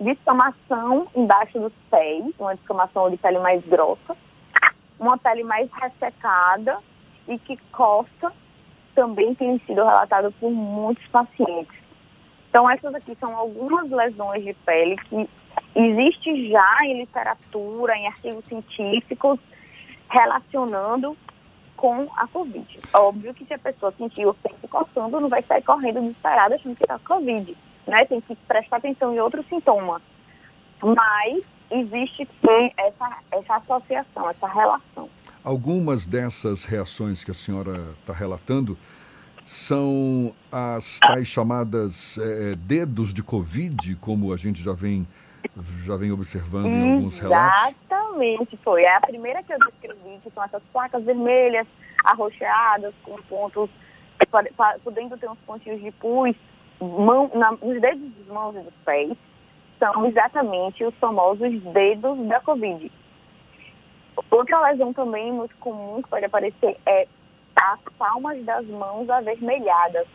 Descamação 0.00 1.08
embaixo 1.14 1.58
dos 1.58 1.72
pés, 1.90 2.24
uma 2.38 2.54
descamação 2.54 3.10
de 3.10 3.16
pele 3.16 3.38
mais 3.40 3.64
grossa. 3.66 4.16
Uma 4.98 5.18
pele 5.18 5.44
mais 5.44 5.68
ressecada 5.72 6.78
e 7.26 7.38
que 7.38 7.56
coça 7.72 8.32
também 8.94 9.34
tem 9.34 9.58
sido 9.60 9.84
relatado 9.84 10.32
por 10.40 10.50
muitos 10.50 11.06
pacientes. 11.08 11.87
Então, 12.48 12.68
essas 12.70 12.94
aqui 12.94 13.16
são 13.20 13.36
algumas 13.36 13.90
lesões 13.90 14.42
de 14.44 14.54
pele 14.54 14.96
que 14.96 15.28
existe 15.74 16.50
já 16.50 16.78
em 16.84 17.00
literatura, 17.00 17.96
em 17.96 18.06
artigos 18.06 18.44
científicos, 18.46 19.38
relacionando 20.08 21.16
com 21.76 22.08
a 22.16 22.26
Covid. 22.26 22.80
Óbvio 22.94 23.34
que 23.34 23.44
se 23.44 23.54
a 23.54 23.58
pessoa 23.58 23.92
sentir 23.96 24.26
o 24.26 24.34
peito 24.34 24.66
coçando, 24.68 25.20
não 25.20 25.28
vai 25.28 25.42
sair 25.42 25.62
correndo 25.62 26.00
desesperada 26.00 26.56
achando 26.56 26.74
que 26.74 26.82
está 26.82 26.98
Covid. 26.98 27.56
Né? 27.86 28.04
Tem 28.06 28.20
que 28.20 28.34
prestar 28.34 28.78
atenção 28.78 29.14
em 29.14 29.20
outros 29.20 29.46
sintomas. 29.46 30.02
Mas 30.82 31.44
existe 31.70 32.26
sim 32.26 32.72
essa, 32.76 33.18
essa 33.30 33.56
associação, 33.56 34.30
essa 34.30 34.48
relação. 34.48 35.08
Algumas 35.44 36.06
dessas 36.06 36.64
reações 36.64 37.22
que 37.22 37.30
a 37.30 37.34
senhora 37.34 37.94
está 38.00 38.12
relatando 38.12 38.76
são 39.48 40.34
as 40.52 40.98
tais 41.00 41.26
chamadas 41.26 42.18
é, 42.18 42.54
dedos 42.54 43.14
de 43.14 43.22
Covid, 43.22 43.96
como 43.96 44.30
a 44.34 44.36
gente 44.36 44.62
já 44.62 44.74
vem, 44.74 45.08
já 45.86 45.96
vem 45.96 46.12
observando 46.12 46.66
em 46.66 46.96
alguns 46.96 47.18
relatos? 47.18 47.74
Exatamente, 47.86 48.58
foi. 48.58 48.82
É 48.82 48.94
a 48.94 49.00
primeira 49.00 49.42
que 49.42 49.50
eu 49.50 49.58
descrevi, 49.58 50.20
que 50.22 50.30
são 50.34 50.44
essas 50.44 50.62
placas 50.70 51.02
vermelhas, 51.02 51.66
arroxeadas, 52.04 52.92
com 53.02 53.16
pontos, 53.22 53.70
podendo 54.84 55.16
ter 55.16 55.30
uns 55.30 55.38
pontinhos 55.46 55.80
de 55.80 55.92
pus, 55.92 56.36
mão, 56.78 57.30
na, 57.32 57.52
nos 57.52 57.80
dedos 57.80 58.02
das 58.18 58.26
mãos 58.26 58.54
e 58.54 58.60
dos 58.60 58.74
pés, 58.84 59.16
são 59.78 60.04
exatamente 60.04 60.84
os 60.84 60.94
famosos 60.96 61.58
dedos 61.72 62.18
da 62.28 62.38
Covid. 62.40 62.92
Outra 64.30 64.60
lesão 64.68 64.92
também 64.92 65.32
muito 65.32 65.56
comum 65.56 66.02
que 66.02 66.10
pode 66.10 66.26
aparecer 66.26 66.76
é 66.84 67.08
as 67.60 67.80
palmas 67.98 68.44
das 68.44 68.66
mãos 68.66 69.08
avermelhadas, 69.10 70.06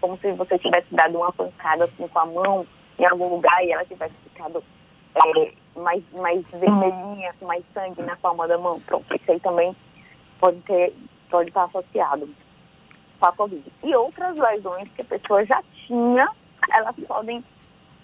como 0.00 0.18
se 0.18 0.32
você 0.32 0.58
tivesse 0.58 0.94
dado 0.94 1.16
uma 1.18 1.32
pancada 1.32 1.84
assim 1.84 2.06
com 2.08 2.18
a 2.18 2.26
mão 2.26 2.66
em 2.98 3.06
algum 3.06 3.28
lugar 3.28 3.64
e 3.64 3.72
ela 3.72 3.84
tivesse 3.84 4.14
ficado 4.24 4.62
é, 5.14 5.52
mais, 5.76 6.02
mais 6.12 6.46
vermelhinha, 6.50 7.32
com 7.38 7.46
mais 7.46 7.64
sangue 7.72 8.02
na 8.02 8.16
palma 8.16 8.46
da 8.46 8.58
mão. 8.58 8.80
Pronto, 8.80 9.14
isso 9.14 9.30
aí 9.30 9.40
também 9.40 9.74
pode 10.38 10.60
ter, 10.62 10.94
pode 11.30 11.48
estar 11.48 11.64
associado 11.64 12.28
com 13.18 13.26
a 13.26 13.32
Covid. 13.32 13.72
E 13.82 13.94
outras 13.94 14.36
lesões 14.38 14.88
que 14.94 15.02
a 15.02 15.04
pessoa 15.04 15.44
já 15.46 15.62
tinha, 15.86 16.28
elas 16.70 16.96
podem 17.06 17.42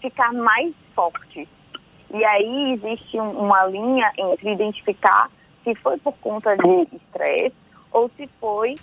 ficar 0.01 0.33
mais 0.33 0.75
fortes. 0.95 1.49
E 2.15 2.25
aí 2.25 2.73
existe 2.73 3.19
uma 3.19 3.67
linha 3.67 4.11
entre 4.17 4.53
identificar 4.53 5.31
se 5.63 5.75
foi 5.77 5.99
por 5.99 6.15
conta 6.19 6.57
de 6.57 6.97
estresse 6.97 7.68
ou 7.93 8.11
se 8.17 8.27
foi, 8.41 8.77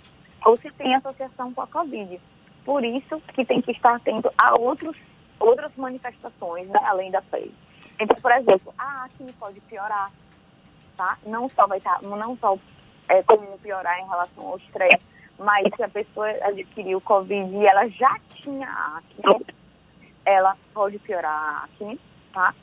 ou 0.44 0.56
se 0.58 0.70
tem 0.72 0.94
associação 0.94 1.52
com 1.52 1.62
a 1.62 1.66
Covid. 1.66 2.20
Por 2.64 2.84
isso 2.84 3.20
que 3.34 3.44
tem 3.44 3.60
que 3.60 3.72
estar 3.72 3.96
atento 3.96 4.30
a 4.36 4.54
outros, 4.58 4.96
outras 5.38 5.72
manifestações, 5.76 6.68
né, 6.68 6.80
além 6.84 7.10
da 7.10 7.22
pele. 7.22 7.54
Então, 8.00 8.20
por 8.20 8.32
exemplo, 8.32 8.74
a 8.76 9.04
acne 9.04 9.32
pode 9.34 9.60
piorar, 9.60 10.10
tá? 10.96 11.16
Não 11.24 11.48
só 11.50 11.66
vai 11.66 11.78
estar, 11.78 12.02
não 12.02 12.36
só 12.36 12.58
é 13.08 13.22
comum 13.22 13.56
piorar 13.58 13.98
em 14.00 14.08
relação 14.08 14.48
ao 14.48 14.58
estresse, 14.58 15.04
mas 15.38 15.66
se 15.74 15.82
a 15.82 15.88
pessoa 15.88 16.28
adquiriu 16.42 17.00
Covid 17.00 17.54
e 17.54 17.66
ela 17.66 17.86
já 17.88 18.18
tinha 18.34 18.68
acne, 18.68 19.46
ela 20.24 20.56
pode 20.74 20.98
piorar 20.98 21.32
a 21.32 21.64
acne, 21.64 22.00
tá? 22.32 22.54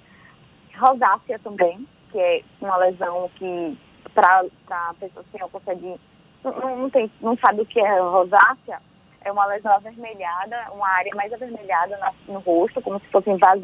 Rosácea 0.78 1.40
também, 1.40 1.88
que 2.12 2.20
é 2.20 2.44
uma 2.60 2.78
lesão 2.78 3.30
que 3.36 3.78
para 4.14 4.46
a 4.70 4.94
pessoa 5.00 5.24
que 5.32 5.40
não 5.40 5.50
consegue 5.50 6.00
não, 6.44 6.78
não, 6.78 6.90
tem, 6.90 7.10
não 7.22 7.38
sabe 7.38 7.62
o 7.62 7.66
que 7.66 7.80
é 7.80 8.00
rosácea, 8.00 8.82
é 9.22 9.32
uma 9.32 9.46
lesão 9.46 9.72
avermelhada, 9.74 10.72
uma 10.72 10.88
área 10.88 11.14
mais 11.16 11.32
avermelhada 11.32 11.98
no 12.28 12.40
rosto, 12.40 12.82
como 12.82 13.00
se 13.00 13.08
fossem 13.08 13.38
vasos 13.38 13.64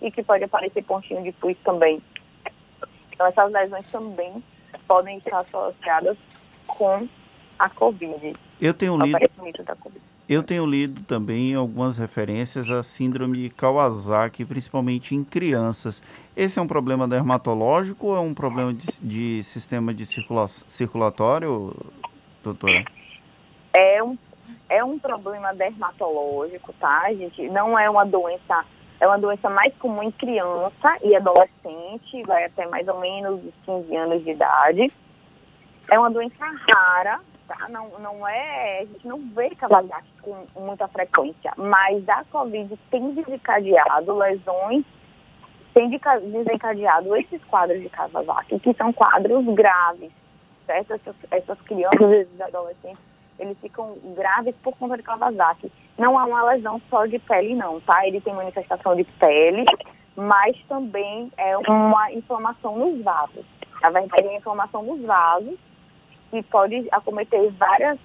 e 0.00 0.10
que 0.10 0.22
pode 0.22 0.44
aparecer 0.44 0.84
pontinho 0.84 1.22
de 1.22 1.32
pus 1.32 1.56
também. 1.64 2.02
Então, 3.12 3.26
essas 3.26 3.52
lesões 3.52 3.90
também 3.90 4.42
podem 4.86 5.18
estar 5.18 5.38
associadas 5.38 6.18
com 6.66 7.08
a 7.58 7.70
Covid. 7.70 8.34
Eu 8.60 8.74
tenho 8.74 8.96
lido. 8.96 9.18
Eu 10.32 10.42
tenho 10.42 10.64
lido 10.64 11.02
também 11.02 11.54
algumas 11.54 11.98
referências 11.98 12.70
à 12.70 12.82
síndrome 12.82 13.36
de 13.36 13.50
Kawasaki, 13.50 14.46
principalmente 14.46 15.14
em 15.14 15.22
crianças. 15.22 16.02
Esse 16.34 16.58
é 16.58 16.62
um 16.62 16.66
problema 16.66 17.06
dermatológico 17.06 18.06
ou 18.06 18.16
é 18.16 18.20
um 18.20 18.32
problema 18.32 18.72
de, 18.72 18.86
de 19.02 19.42
sistema 19.42 19.92
de 19.92 20.06
circula, 20.06 20.48
circulatório, 20.48 21.76
doutora? 22.42 22.82
É 23.76 24.02
um, 24.02 24.16
é 24.70 24.82
um 24.82 24.98
problema 24.98 25.52
dermatológico, 25.52 26.72
tá, 26.80 27.12
gente? 27.12 27.50
Não 27.50 27.78
é 27.78 27.90
uma 27.90 28.06
doença, 28.06 28.64
é 29.00 29.06
uma 29.06 29.18
doença 29.18 29.50
mais 29.50 29.74
comum 29.76 30.02
em 30.02 30.10
criança 30.12 30.96
e 31.04 31.14
adolescente, 31.14 32.22
vai 32.26 32.44
até 32.44 32.66
mais 32.68 32.88
ou 32.88 32.98
menos 33.00 33.38
15 33.66 33.94
anos 33.94 34.24
de 34.24 34.30
idade. 34.30 34.90
É 35.90 35.98
uma 35.98 36.10
doença 36.10 36.42
rara, 36.70 37.20
tá? 37.52 37.68
Não, 37.68 37.88
não 37.98 38.26
é, 38.26 38.80
a 38.80 38.84
gente 38.84 39.06
não 39.06 39.18
vê 39.34 39.50
Kawasaki 39.50 40.08
com 40.22 40.46
muita 40.56 40.88
frequência, 40.88 41.52
mas 41.56 42.08
a 42.08 42.24
Covid 42.24 42.78
tem 42.90 43.14
desencadeado 43.14 44.16
lesões, 44.16 44.84
tem 45.74 45.88
desencadeado 45.88 47.14
esses 47.16 47.42
quadros 47.44 47.80
de 47.80 47.88
Kawasaki, 47.88 48.58
que 48.60 48.74
são 48.74 48.92
quadros 48.92 49.44
graves, 49.54 50.10
certo? 50.66 50.94
Essas, 50.94 51.16
essas 51.30 51.60
crianças 51.62 52.28
e 52.38 52.42
adolescentes, 52.42 53.00
eles 53.38 53.58
ficam 53.58 53.96
graves 54.14 54.54
por 54.62 54.76
conta 54.76 54.96
de 54.96 55.02
Kawasaki. 55.02 55.72
Não 55.98 56.18
é 56.20 56.24
uma 56.24 56.44
lesão 56.52 56.80
só 56.88 57.06
de 57.06 57.18
pele, 57.18 57.54
não, 57.54 57.80
tá? 57.80 58.06
Ele 58.06 58.20
tem 58.20 58.34
manifestação 58.34 58.94
de 58.94 59.04
pele, 59.04 59.64
mas 60.16 60.56
também 60.68 61.30
é 61.36 61.56
uma 61.56 62.12
inflamação 62.12 62.76
nos 62.76 63.02
vasos. 63.02 63.44
Na 63.80 63.90
verdade, 63.90 64.28
é 64.28 64.36
inflamação 64.36 64.82
nos 64.82 65.02
vasos, 65.06 65.60
que 66.32 66.42
pode 66.44 66.88
acometer 66.90 67.52
várias, 67.52 67.98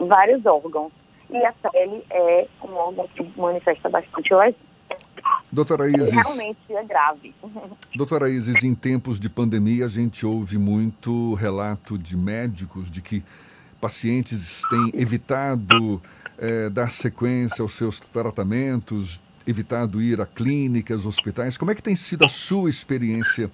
vários 0.00 0.46
órgãos. 0.46 0.90
E 1.28 1.36
a 1.44 1.52
pele 1.52 2.02
é 2.10 2.48
um 2.64 2.72
órgão 2.72 3.06
que 3.08 3.30
manifesta 3.38 3.90
bastante 3.90 4.34
lesão. 4.34 4.54
Doutora 5.50 5.86
Isis. 5.88 6.10
Realmente 6.10 6.58
é 6.70 6.84
grave. 6.84 7.34
Doutora 7.94 8.30
Isis, 8.30 8.64
em 8.64 8.74
tempos 8.74 9.20
de 9.20 9.28
pandemia, 9.28 9.84
a 9.84 9.88
gente 9.88 10.24
ouve 10.24 10.56
muito 10.56 11.34
relato 11.34 11.98
de 11.98 12.16
médicos 12.16 12.90
de 12.90 13.02
que 13.02 13.22
pacientes 13.80 14.62
têm 14.70 15.00
evitado 15.00 16.02
é, 16.38 16.70
dar 16.70 16.90
sequência 16.90 17.62
aos 17.62 17.74
seus 17.74 18.00
tratamentos, 18.00 19.20
evitado 19.46 20.00
ir 20.00 20.20
a 20.20 20.26
clínicas, 20.26 21.04
hospitais. 21.04 21.58
Como 21.58 21.70
é 21.70 21.74
que 21.74 21.82
tem 21.82 21.96
sido 21.96 22.24
a 22.24 22.28
sua 22.28 22.70
experiência 22.70 23.50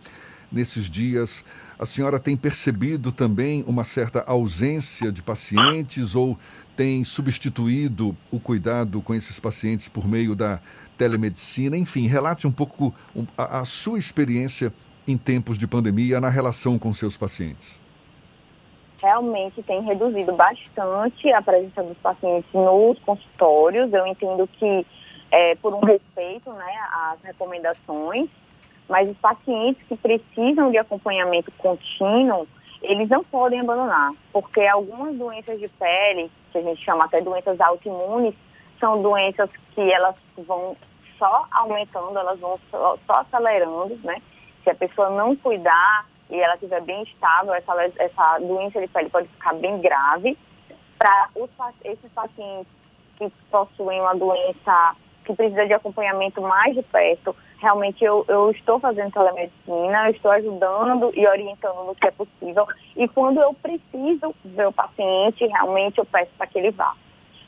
nesses 0.51 0.89
dias? 0.89 1.45
A 1.79 1.87
senhora 1.87 2.19
tem 2.19 2.37
percebido 2.37 3.13
também 3.13 3.65
uma 3.67 3.85
certa 3.85 4.23
ausência 4.27 5.13
de 5.13 5.23
pacientes 5.23 6.15
ou 6.15 6.39
tem 6.77 7.03
substituído 7.05 8.17
o 8.31 8.39
cuidado 8.39 9.01
com 9.03 9.15
esses 9.15 9.39
pacientes 9.41 9.89
por 9.89 10.07
meio 10.07 10.35
da 10.35 10.61
telemedicina? 10.97 11.77
Enfim, 11.77 12.07
relate 12.07 12.47
um 12.47 12.53
pouco 12.53 12.95
a, 13.37 13.61
a 13.61 13.65
sua 13.65 13.99
experiência 13.99 14.73
em 15.07 15.17
tempos 15.17 15.59
de 15.59 15.67
pandemia 15.67 16.21
na 16.21 16.29
relação 16.29 16.79
com 16.79 16.93
seus 16.93 17.17
pacientes. 17.17 17.81
Realmente 19.01 19.63
tem 19.63 19.81
reduzido 19.83 20.33
bastante 20.33 21.33
a 21.33 21.41
presença 21.41 21.83
dos 21.83 21.97
pacientes 21.99 22.53
nos 22.53 22.99
consultórios. 23.01 23.93
Eu 23.93 24.07
entendo 24.07 24.49
que, 24.59 24.87
é, 25.31 25.55
por 25.57 25.73
um 25.73 25.81
respeito 25.81 26.53
né, 26.53 26.75
às 26.93 27.23
recomendações, 27.23 28.29
mas 28.89 29.11
os 29.11 29.19
pacientes 29.19 29.87
que 29.87 29.97
precisam 29.97 30.71
de 30.71 30.79
acompanhamento 30.79 31.53
contínuo, 31.59 32.47
eles 32.83 33.09
não 33.09 33.23
podem 33.23 33.61
abandonar, 33.61 34.13
porque 34.33 34.63
algumas 34.63 35.17
doenças 35.17 35.59
de 35.59 35.69
pele, 35.69 36.31
que 36.51 36.59
a 36.59 36.63
gente 36.63 36.83
chama 36.83 37.05
até 37.05 37.21
doenças 37.21 37.61
autoimunes, 37.61 38.35
são 38.81 39.03
doenças 39.03 39.51
que 39.75 39.93
elas 39.93 40.15
vão 40.39 40.75
só 41.19 41.47
aumentando, 41.51 42.17
elas 42.19 42.39
vão 42.39 42.59
só, 42.71 42.97
só 43.07 43.15
acelerando, 43.15 43.99
né? 44.05 44.17
Se 44.63 44.71
a 44.71 44.75
pessoa 44.75 45.11
não 45.11 45.35
cuidar 45.35 46.07
e 46.31 46.37
ela 46.39 46.55
estiver 46.55 46.81
bem 46.83 47.03
estável, 47.03 47.53
essa, 47.55 47.75
essa 47.99 48.39
doença 48.39 48.81
de 48.81 48.87
pele 48.91 49.09
pode 49.09 49.29
ficar 49.29 49.55
bem 49.55 49.81
grave. 49.81 50.37
Para 50.99 51.29
esses 51.85 52.13
pacientes 52.13 52.67
que 53.17 53.29
possuem 53.51 54.01
uma 54.01 54.15
doença 54.15 54.95
que 55.29 55.35
precisa 55.35 55.67
de 55.67 55.75
acompanhamento 55.75 56.41
mais 56.41 56.75
de 56.75 56.83
perto, 56.83 57.37
realmente 57.59 58.03
eu, 58.03 58.25
eu 58.29 58.51
estou 58.51 58.81
fazendo 58.81 59.13
telemedicina, 59.13 60.07
eu 60.07 60.13
estou 60.13 60.31
ajudando 60.31 61.11
e 61.15 61.27
orientando 61.27 61.85
no 61.85 61.95
que 61.95 62.07
é 62.07 62.11
possível. 62.11 62.67
E 62.97 63.07
quando 63.09 63.39
eu 63.39 63.53
preciso 63.53 64.35
ver 64.43 64.69
o 64.69 64.73
paciente, 64.73 65.47
realmente 65.47 65.99
eu 65.99 66.07
peço 66.07 66.33
para 66.39 66.47
que 66.47 66.59
ele 66.59 66.71
vá. 66.71 66.95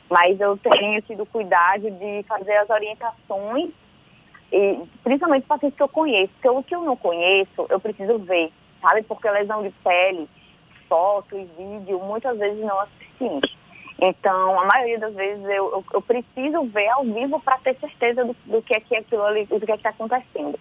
Mas 0.07 0.39
eu 0.39 0.57
tenho 0.57 1.01
tido 1.01 1.25
cuidado 1.25 1.89
de 1.89 2.23
fazer 2.27 2.55
as 2.57 2.69
orientações, 2.69 3.71
e, 4.51 4.79
principalmente 5.03 5.47
pacientes 5.47 5.75
que 5.75 5.83
eu 5.83 5.89
conheço. 5.89 6.31
Porque 6.33 6.49
o 6.49 6.63
que 6.63 6.75
eu 6.75 6.83
não 6.83 6.95
conheço, 6.95 7.65
eu 7.67 7.79
preciso 7.79 8.19
ver, 8.19 8.51
sabe? 8.79 9.01
Porque 9.03 9.27
lesão 9.27 9.63
de 9.63 9.71
pele, 9.83 10.29
foto 10.87 11.35
e 11.35 11.45
vídeo, 11.57 11.99
muitas 11.99 12.37
vezes 12.37 12.63
não 12.63 12.79
é 12.79 12.85
suficiente. 12.85 13.57
Então, 14.03 14.59
a 14.59 14.65
maioria 14.65 14.97
das 14.97 15.13
vezes 15.13 15.43
eu, 15.45 15.71
eu, 15.71 15.85
eu 15.93 16.01
preciso 16.01 16.63
ver 16.65 16.87
ao 16.89 17.03
vivo 17.03 17.39
para 17.39 17.59
ter 17.59 17.75
certeza 17.75 18.25
do, 18.25 18.35
do, 18.47 18.61
que 18.63 18.73
é 18.73 18.79
que 18.79 18.95
aquilo 18.95 19.23
ali, 19.23 19.45
do 19.45 19.59
que 19.59 19.71
é 19.71 19.75
está 19.75 19.89
acontecendo. 19.89 20.59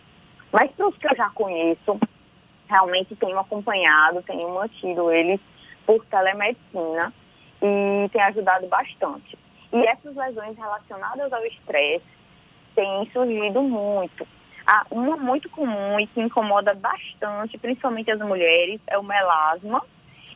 Mas 0.53 0.71
para 0.73 0.89
os 0.89 0.97
que 0.99 1.07
eu 1.07 1.17
já 1.17 1.31
conheço, 1.31 1.99
realmente 2.69 3.17
tenho 3.17 3.39
acompanhado, 3.39 4.23
tenho 4.25 4.53
mantido 4.53 5.11
eles 5.11 5.41
por 5.87 6.05
telemedicina 6.05 7.15
e 7.63 8.09
tem 8.11 8.21
ajudado 8.21 8.67
bastante. 8.67 9.39
E 9.73 9.87
essas 9.87 10.15
lesões 10.15 10.57
relacionadas 10.59 11.33
ao 11.33 11.45
estresse 11.47 12.05
têm 12.75 13.09
surgido 13.11 13.63
muito. 13.63 14.29
Ah, 14.67 14.85
uma 14.91 15.17
muito 15.17 15.49
comum 15.49 15.99
e 15.99 16.07
que 16.07 16.21
incomoda 16.21 16.75
bastante, 16.75 17.57
principalmente 17.57 18.11
as 18.11 18.21
mulheres, 18.21 18.81
é 18.87 18.99
o 18.99 19.03
melasma, 19.03 19.83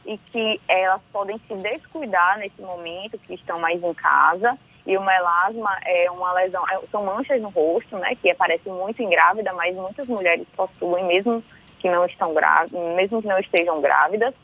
e 0.07 0.19
que 0.19 0.61
elas 0.69 1.01
podem 1.13 1.39
se 1.47 1.55
descuidar 1.55 2.39
nesse 2.39 2.61
momento, 2.61 3.19
que 3.19 3.35
estão 3.35 3.59
mais 3.59 3.83
em 3.83 3.95
casa. 3.95 4.59
E 4.87 4.97
o 4.99 5.03
melasma 5.03 5.79
é 5.85 6.11
uma 6.11 6.33
lesão, 6.35 6.63
é, 6.69 6.79
são 6.91 7.05
manchas 7.05 7.41
no 7.41 7.49
rosto, 7.49 7.97
né, 7.97 8.15
que 8.21 8.31
aparecem 8.31 8.71
muito 8.73 9.03
em 9.03 9.09
grávida, 9.09 9.53
mas 9.55 9.75
muitas 9.75 10.07
mulheres 10.07 10.47
possuem, 10.55 11.05
mesmo 11.05 11.43
que 11.79 11.89
não 11.91 12.05
estão 12.05 12.35
grávidas, 12.35 12.95
mesmo 12.95 13.23
que 13.23 13.29
não 13.29 13.39
estejam 13.39 13.81
grávidas, 13.81 14.35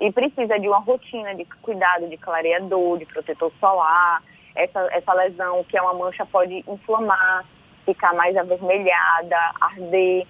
e 0.00 0.12
precisa 0.12 0.58
de 0.58 0.68
uma 0.68 0.78
rotina 0.78 1.34
de 1.34 1.44
cuidado 1.62 2.08
de 2.08 2.16
clareador, 2.16 2.98
de 2.98 3.06
protetor 3.06 3.52
solar. 3.60 4.22
Essa, 4.54 4.88
essa 4.92 5.12
lesão, 5.12 5.64
que 5.64 5.76
é 5.76 5.82
uma 5.82 5.94
mancha, 5.94 6.24
pode 6.26 6.64
inflamar, 6.68 7.44
ficar 7.84 8.14
mais 8.14 8.36
avermelhada, 8.36 9.36
arder. 9.60 10.26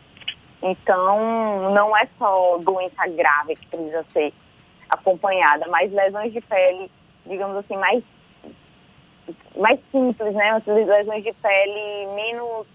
Então, 0.62 1.70
não 1.72 1.96
é 1.96 2.08
só 2.18 2.58
doença 2.58 3.06
grave 3.08 3.54
que 3.56 3.66
precisa 3.66 4.04
ser 4.12 4.32
acompanhada, 4.88 5.66
mas 5.68 5.92
lesões 5.92 6.32
de 6.32 6.40
pele, 6.40 6.90
digamos 7.26 7.56
assim, 7.56 7.76
mais, 7.76 8.02
mais 9.56 9.80
simples, 9.90 10.34
né? 10.34 10.62
Lesões 10.66 11.24
de 11.24 11.32
pele 11.32 12.06
menos 12.14 12.66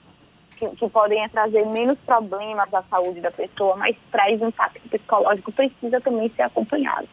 que, 0.57 0.67
que, 0.75 0.89
podem 0.89 1.27
trazer 1.29 1.65
menos 1.67 1.97
problemas 2.05 2.73
à 2.73 2.83
saúde 2.83 3.21
da 3.21 3.31
pessoa, 3.31 3.75
mas 3.77 3.95
traz 4.11 4.41
impacto 4.41 4.81
psicológico, 4.89 5.51
precisa 5.51 6.01
também 6.01 6.29
ser 6.35 6.43
acompanhado. 6.43 7.07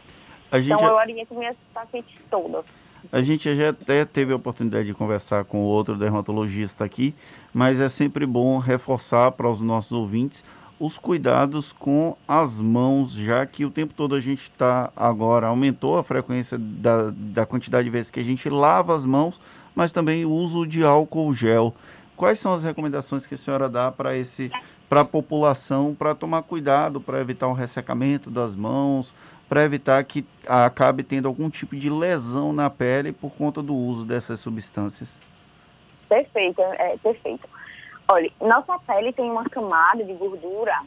então, 0.52 0.84
eu 0.84 0.94
oriento 0.94 1.34
minhas 1.34 1.56
pacientes 1.72 2.20
todas. 2.28 2.64
A 3.12 3.22
gente 3.22 3.54
já 3.54 3.70
até 3.70 4.04
teve 4.04 4.32
a 4.32 4.36
oportunidade 4.36 4.86
de 4.86 4.94
conversar 4.94 5.44
com 5.44 5.62
outro 5.62 5.96
dermatologista 5.96 6.84
aqui, 6.84 7.14
mas 7.54 7.80
é 7.80 7.88
sempre 7.88 8.26
bom 8.26 8.58
reforçar 8.58 9.30
para 9.32 9.48
os 9.48 9.60
nossos 9.60 9.92
ouvintes 9.92 10.44
os 10.78 10.98
cuidados 10.98 11.72
com 11.72 12.16
as 12.28 12.60
mãos, 12.60 13.12
já 13.12 13.46
que 13.46 13.64
o 13.64 13.70
tempo 13.70 13.94
todo 13.94 14.14
a 14.14 14.20
gente 14.20 14.42
está 14.42 14.90
agora, 14.94 15.46
aumentou 15.46 15.98
a 15.98 16.04
frequência 16.04 16.58
da, 16.58 17.10
da 17.10 17.46
quantidade 17.46 17.84
de 17.84 17.90
vezes 17.90 18.10
que 18.10 18.20
a 18.20 18.24
gente 18.24 18.48
lava 18.50 18.94
as 18.94 19.06
mãos, 19.06 19.40
mas 19.74 19.92
também 19.92 20.24
o 20.24 20.30
uso 20.30 20.66
de 20.66 20.84
álcool 20.84 21.32
gel. 21.32 21.74
Quais 22.16 22.38
são 22.38 22.52
as 22.52 22.62
recomendações 22.62 23.26
que 23.26 23.34
a 23.34 23.38
senhora 23.38 23.68
dá 23.68 23.90
para 23.90 24.16
esse 24.16 24.50
para 24.88 25.00
a 25.00 25.04
população 25.04 25.94
para 25.94 26.14
tomar 26.14 26.42
cuidado, 26.42 27.00
para 27.00 27.20
evitar 27.20 27.48
um 27.48 27.52
ressecamento 27.52 28.30
das 28.30 28.54
mãos, 28.54 29.12
para 29.48 29.64
evitar 29.64 30.02
que 30.04 30.24
acabe 30.46 31.02
tendo 31.02 31.26
algum 31.26 31.50
tipo 31.50 31.76
de 31.76 31.90
lesão 31.90 32.52
na 32.52 32.70
pele 32.70 33.12
por 33.12 33.30
conta 33.30 33.62
do 33.62 33.74
uso 33.74 34.04
dessas 34.04 34.40
substâncias? 34.40 35.20
Perfeito, 36.08 36.60
é, 36.60 36.96
perfeito. 36.98 37.48
Olha, 38.08 38.30
nossa 38.40 38.78
pele 38.86 39.12
tem 39.12 39.28
uma 39.28 39.44
camada 39.44 40.04
de 40.04 40.12
gordura, 40.12 40.80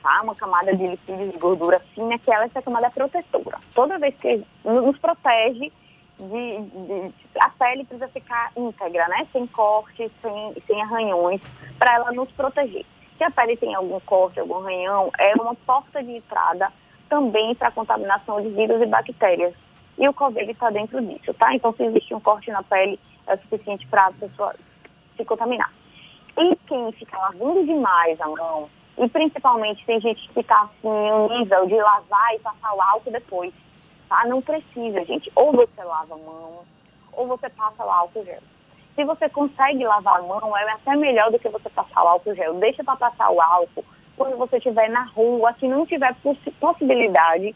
tá? 0.00 0.20
Uma 0.22 0.36
camada 0.36 0.74
de 0.74 0.86
lipídios 0.86 1.32
de 1.32 1.38
gordura 1.38 1.80
fina, 1.94 2.16
que 2.16 2.32
ela 2.32 2.44
é 2.44 2.46
essa 2.46 2.62
camada 2.62 2.88
protetora. 2.90 3.58
Toda 3.74 3.98
vez 3.98 4.14
que 4.16 4.44
nos 4.64 4.96
protege 4.98 5.72
de, 6.18 6.60
de, 6.60 7.12
a 7.40 7.50
pele 7.50 7.84
precisa 7.84 8.06
ficar 8.08 8.52
íntegra, 8.56 9.08
né? 9.08 9.26
Sem 9.32 9.48
cortes, 9.48 10.12
sem, 10.22 10.54
sem 10.64 10.80
arranhões, 10.80 11.40
para 11.76 11.94
ela 11.94 12.12
nos 12.12 12.30
proteger. 12.32 12.86
Se 13.18 13.24
a 13.24 13.30
pele 13.32 13.56
tem 13.56 13.74
algum 13.74 13.98
corte, 14.00 14.38
algum 14.38 14.58
arranhão, 14.58 15.10
é 15.18 15.34
uma 15.34 15.54
porta 15.54 16.02
de 16.02 16.12
entrada 16.18 16.72
também 17.08 17.52
para 17.56 17.72
contaminação 17.72 18.40
de 18.40 18.48
vírus 18.50 18.80
e 18.80 18.86
bactérias. 18.86 19.54
E 19.98 20.08
o 20.08 20.14
Covid 20.14 20.48
está 20.48 20.70
dentro 20.70 21.04
disso, 21.04 21.34
tá? 21.34 21.52
Então, 21.52 21.74
se 21.74 21.82
existe 21.82 22.14
um 22.14 22.20
corte 22.20 22.50
na 22.52 22.62
pele, 22.62 22.98
é 23.26 23.36
suficiente 23.36 23.86
para 23.88 24.06
a 24.06 24.12
pessoa 24.12 24.54
se 25.16 25.24
contaminar. 25.24 25.79
E 26.40 26.56
quem 26.66 26.90
fica 26.92 27.18
lavando 27.18 27.66
demais 27.66 28.18
a 28.18 28.26
mão, 28.26 28.70
e 28.96 29.06
principalmente 29.08 29.84
tem 29.84 30.00
gente 30.00 30.26
que 30.30 30.40
está 30.40 30.62
assim, 30.62 30.88
um 30.88 31.28
nível 31.28 31.66
de 31.66 31.76
lavar 31.76 32.34
e 32.34 32.38
passar 32.38 32.74
o 32.74 32.80
álcool 32.80 33.10
depois, 33.10 33.52
tá? 34.08 34.26
Não 34.26 34.40
precisa, 34.40 35.04
gente. 35.04 35.30
Ou 35.36 35.52
você 35.52 35.84
lava 35.84 36.14
a 36.14 36.18
mão, 36.18 36.60
ou 37.12 37.26
você 37.26 37.48
passa 37.50 37.84
o 37.84 37.90
álcool 37.90 38.24
gel. 38.24 38.40
Se 38.94 39.04
você 39.04 39.28
consegue 39.28 39.84
lavar 39.84 40.18
a 40.18 40.22
mão, 40.22 40.56
é 40.56 40.72
até 40.72 40.96
melhor 40.96 41.30
do 41.30 41.38
que 41.38 41.48
você 41.48 41.68
passar 41.68 42.04
o 42.04 42.08
álcool 42.08 42.34
gel. 42.34 42.54
Deixa 42.54 42.82
para 42.82 42.96
passar 42.96 43.30
o 43.30 43.40
álcool 43.40 43.84
quando 44.16 44.36
você 44.36 44.56
estiver 44.56 44.88
na 44.88 45.04
rua, 45.04 45.54
se 45.58 45.68
não 45.68 45.86
tiver 45.86 46.14
poss 46.22 46.38
possibilidade 46.58 47.54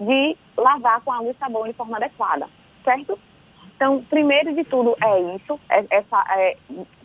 de 0.00 0.36
lavar 0.56 1.00
com 1.02 1.12
água 1.12 1.30
e 1.30 1.34
sabão 1.34 1.64
de 1.64 1.72
forma 1.74 1.96
adequada, 1.96 2.48
certo? 2.84 3.18
Então, 3.76 4.04
primeiro 4.10 4.54
de 4.54 4.64
tudo 4.64 4.96
é 5.02 5.20
isso, 5.34 5.58
é, 5.70 5.84
essa, 5.90 6.24
é 6.36 6.56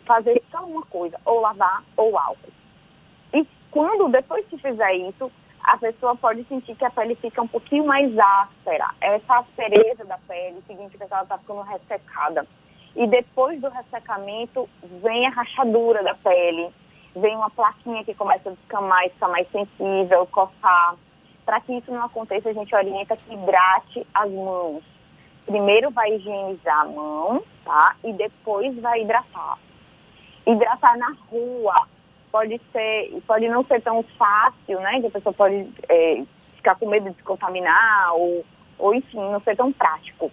fazer 0.08 0.42
só 0.50 0.64
uma 0.64 0.82
coisa, 0.86 1.20
ou 1.26 1.40
lavar 1.40 1.84
ou 1.94 2.18
álcool. 2.18 2.52
E 3.34 3.46
quando, 3.70 4.08
depois 4.08 4.46
que 4.46 4.56
fizer 4.56 4.94
isso, 4.94 5.30
a 5.62 5.76
pessoa 5.76 6.16
pode 6.16 6.44
sentir 6.44 6.74
que 6.74 6.84
a 6.84 6.90
pele 6.90 7.14
fica 7.16 7.42
um 7.42 7.46
pouquinho 7.46 7.84
mais 7.84 8.10
áspera. 8.18 8.88
Essa 9.02 9.40
aspereza 9.40 10.02
da 10.06 10.16
pele 10.26 10.62
significa 10.66 11.06
que 11.06 11.12
ela 11.12 11.24
está 11.24 11.36
ficando 11.36 11.60
ressecada. 11.60 12.46
E 12.96 13.06
depois 13.06 13.60
do 13.60 13.68
ressecamento, 13.68 14.66
vem 15.02 15.26
a 15.26 15.30
rachadura 15.30 16.02
da 16.02 16.14
pele, 16.14 16.70
vem 17.14 17.36
uma 17.36 17.50
plaquinha 17.50 18.02
que 18.02 18.14
começa 18.14 18.48
a 18.48 18.52
descamar 18.52 19.04
e 19.04 19.10
ficar 19.10 19.28
mais 19.28 19.46
sensível, 19.50 20.26
coçar. 20.28 20.96
Para 21.44 21.60
que 21.60 21.74
isso 21.74 21.92
não 21.92 22.04
aconteça, 22.04 22.48
a 22.48 22.54
gente 22.54 22.74
orienta 22.74 23.16
que 23.16 23.34
hidrate 23.34 24.06
as 24.14 24.30
mãos. 24.30 24.82
Primeiro 25.44 25.90
vai 25.90 26.14
higienizar 26.14 26.80
a 26.80 26.84
mão, 26.86 27.42
tá? 27.64 27.94
E 28.02 28.12
depois 28.14 28.74
vai 28.80 29.02
hidratar 29.02 29.58
hidratar 30.48 30.96
na 30.96 31.14
rua 31.30 31.86
pode 32.30 32.60
ser, 32.72 33.20
pode 33.26 33.48
não 33.48 33.64
ser 33.64 33.80
tão 33.82 34.02
fácil, 34.18 34.80
né? 34.80 35.00
Que 35.00 35.06
a 35.06 35.10
pessoa 35.10 35.32
pode 35.32 35.68
é, 35.88 36.22
ficar 36.56 36.74
com 36.76 36.88
medo 36.88 37.10
de 37.10 37.16
se 37.16 37.22
contaminar 37.22 38.12
ou, 38.14 38.44
ou 38.78 38.94
enfim, 38.94 39.18
não 39.18 39.40
ser 39.40 39.56
tão 39.56 39.72
prático. 39.72 40.30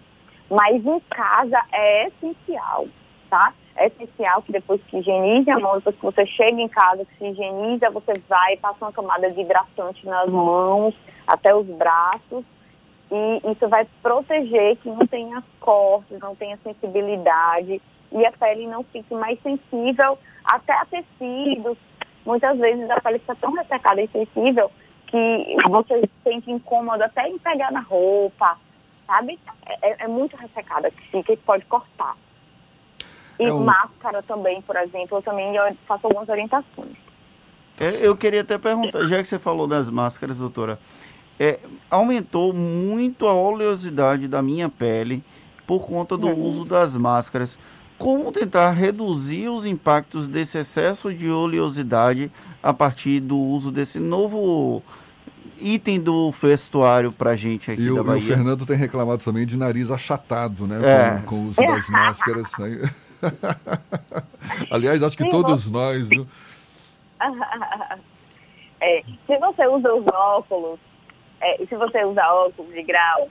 Mas 0.50 0.84
em 0.84 1.00
casa 1.10 1.60
é 1.72 2.08
essencial, 2.08 2.86
tá? 3.28 3.52
É 3.76 3.88
essencial 3.88 4.42
que 4.42 4.52
depois 4.52 4.80
que 4.84 4.98
higienize 4.98 5.50
a 5.50 5.58
mão, 5.58 5.76
depois 5.76 5.96
que 5.96 6.02
você 6.02 6.26
chega 6.26 6.60
em 6.60 6.68
casa, 6.68 7.04
que 7.04 7.16
se 7.18 7.26
higieniza, 7.26 7.90
você 7.90 8.12
vai 8.28 8.54
e 8.54 8.56
passa 8.58 8.84
uma 8.84 8.92
camada 8.92 9.30
de 9.30 9.40
hidratante 9.40 10.06
nas 10.06 10.28
mãos, 10.30 10.94
até 11.26 11.54
os 11.54 11.66
braços, 11.66 12.44
e 13.10 13.50
isso 13.50 13.68
vai 13.68 13.86
proteger 14.02 14.76
que 14.76 14.88
não 14.88 15.06
tenha 15.06 15.42
cortes, 15.60 16.18
não 16.18 16.34
tenha 16.34 16.56
sensibilidade, 16.58 17.82
e 18.16 18.24
a 18.24 18.32
pele 18.32 18.66
não 18.66 18.82
fique 18.84 19.14
mais 19.14 19.38
sensível 19.42 20.18
até 20.44 20.72
a 20.72 20.86
tecidos. 20.86 21.76
Muitas 22.24 22.58
vezes 22.58 22.88
a 22.90 23.00
pele 23.00 23.18
fica 23.18 23.34
tão 23.36 23.52
ressecada 23.52 24.02
e 24.02 24.08
sensível 24.08 24.70
que 25.06 25.56
você 25.68 26.00
se 26.00 26.10
sente 26.24 26.50
incômodo 26.50 27.04
até 27.04 27.28
em 27.28 27.38
pegar 27.38 27.70
na 27.70 27.80
roupa, 27.80 28.58
sabe? 29.06 29.38
É, 29.82 30.04
é 30.04 30.08
muito 30.08 30.36
ressecada 30.36 30.90
que 30.90 31.02
fica 31.10 31.32
e 31.32 31.36
pode 31.36 31.64
cortar. 31.66 32.16
E 33.38 33.44
é 33.44 33.52
um... 33.52 33.64
máscara 33.64 34.22
também, 34.22 34.62
por 34.62 34.76
exemplo, 34.76 35.18
eu 35.18 35.22
também 35.22 35.54
faço 35.86 36.06
algumas 36.06 36.28
orientações. 36.28 36.96
É, 37.78 38.06
eu 38.06 38.16
queria 38.16 38.40
até 38.40 38.56
perguntar, 38.56 39.06
já 39.06 39.18
que 39.18 39.28
você 39.28 39.38
falou 39.38 39.66
das 39.66 39.90
máscaras, 39.90 40.38
doutora, 40.38 40.78
é, 41.38 41.60
aumentou 41.90 42.54
muito 42.54 43.26
a 43.28 43.34
oleosidade 43.34 44.26
da 44.26 44.40
minha 44.40 44.70
pele 44.70 45.22
por 45.66 45.86
conta 45.86 46.16
do 46.16 46.28
uhum. 46.28 46.42
uso 46.42 46.64
das 46.64 46.96
máscaras. 46.96 47.58
Como 47.98 48.30
tentar 48.30 48.72
reduzir 48.72 49.48
os 49.48 49.64
impactos 49.64 50.28
desse 50.28 50.58
excesso 50.58 51.12
de 51.12 51.30
oleosidade 51.30 52.30
a 52.62 52.72
partir 52.72 53.20
do 53.20 53.38
uso 53.38 53.70
desse 53.70 53.98
novo 53.98 54.82
item 55.58 56.00
do 56.00 56.30
vestuário 56.30 57.10
pra 57.10 57.34
gente 57.34 57.70
aqui 57.70 57.82
e 57.82 57.94
da 57.94 58.00
o, 58.00 58.04
Bahia. 58.04 58.20
E 58.20 58.24
o 58.24 58.26
Fernando 58.26 58.66
tem 58.66 58.76
reclamado 58.76 59.24
também 59.24 59.46
de 59.46 59.56
nariz 59.56 59.90
achatado, 59.90 60.66
né? 60.66 60.78
É. 60.84 61.22
Com, 61.22 61.26
com, 61.26 61.36
o 61.36 61.48
uso 61.48 61.60
das 61.60 61.88
máscaras. 61.88 62.52
Né? 62.58 62.90
Aliás, 64.70 65.02
acho 65.02 65.16
que 65.16 65.24
Sim, 65.24 65.30
todos 65.30 65.70
nós, 65.70 66.08
viu? 66.08 66.26
É, 68.78 69.02
se 69.26 69.38
você 69.38 69.66
usa 69.66 69.94
os 69.94 70.04
óculos, 70.06 70.78
é, 71.40 71.56
se 71.66 71.74
você 71.76 72.04
usa 72.04 72.22
óculos 72.30 72.72
de 72.74 72.82
grau, 72.82 73.30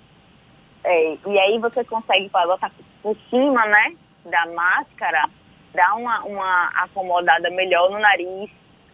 é, 0.84 1.18
e 1.28 1.40
aí 1.40 1.60
você 1.60 1.84
consegue 1.84 2.30
botar 2.30 2.72
por 3.04 3.16
cima, 3.30 3.64
né, 3.68 3.96
da 4.26 4.46
máscara, 4.48 5.30
dá 5.74 5.96
uma, 5.96 6.24
uma 6.24 6.70
acomodada 6.76 7.50
melhor 7.52 7.90
no 7.92 8.00
nariz. 8.00 8.50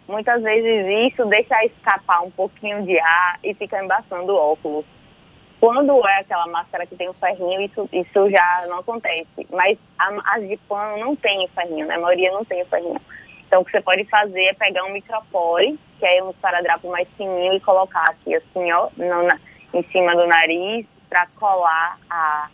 Muitas 0.07 0.41
vezes 0.41 1.11
isso 1.11 1.25
deixa 1.25 1.63
escapar 1.65 2.21
um 2.23 2.31
pouquinho 2.31 2.83
de 2.83 2.99
ar 2.99 3.39
e 3.43 3.53
fica 3.53 3.83
embaçando 3.83 4.33
o 4.33 4.35
óculos. 4.35 4.85
Quando 5.59 6.05
é 6.07 6.19
aquela 6.19 6.47
máscara 6.47 6.87
que 6.87 6.95
tem 6.95 7.07
o 7.07 7.13
ferrinho, 7.13 7.61
isso, 7.61 7.87
isso 7.93 8.29
já 8.31 8.65
não 8.67 8.79
acontece. 8.79 9.47
Mas 9.51 9.77
as 9.97 10.47
de 10.47 10.57
pano 10.67 10.97
não 10.97 11.15
tem 11.15 11.45
o 11.45 11.47
ferrinho, 11.49 11.85
né? 11.85 11.95
A 11.95 11.99
maioria 11.99 12.31
não 12.31 12.43
tem 12.43 12.63
o 12.63 12.65
ferrinho. 12.65 12.99
Então, 13.47 13.61
o 13.61 13.65
que 13.65 13.71
você 13.71 13.81
pode 13.81 14.03
fazer 14.05 14.43
é 14.45 14.53
pegar 14.53 14.83
um 14.85 14.91
micropore, 14.91 15.77
que 15.99 16.05
é 16.05 16.23
um 16.23 16.31
esparadrapo 16.31 16.89
mais 16.89 17.07
fininho, 17.15 17.53
e 17.53 17.59
colocar 17.59 18.05
aqui, 18.09 18.33
assim, 18.33 18.71
ó, 18.71 18.89
no, 18.97 19.23
na, 19.23 19.37
em 19.73 19.83
cima 19.91 20.15
do 20.15 20.25
nariz, 20.25 20.87
para 21.07 21.27
colar 21.35 21.99
a, 22.09 22.49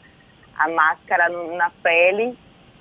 a 0.58 0.68
máscara 0.70 1.30
no, 1.30 1.56
na 1.56 1.70
pele 1.82 2.38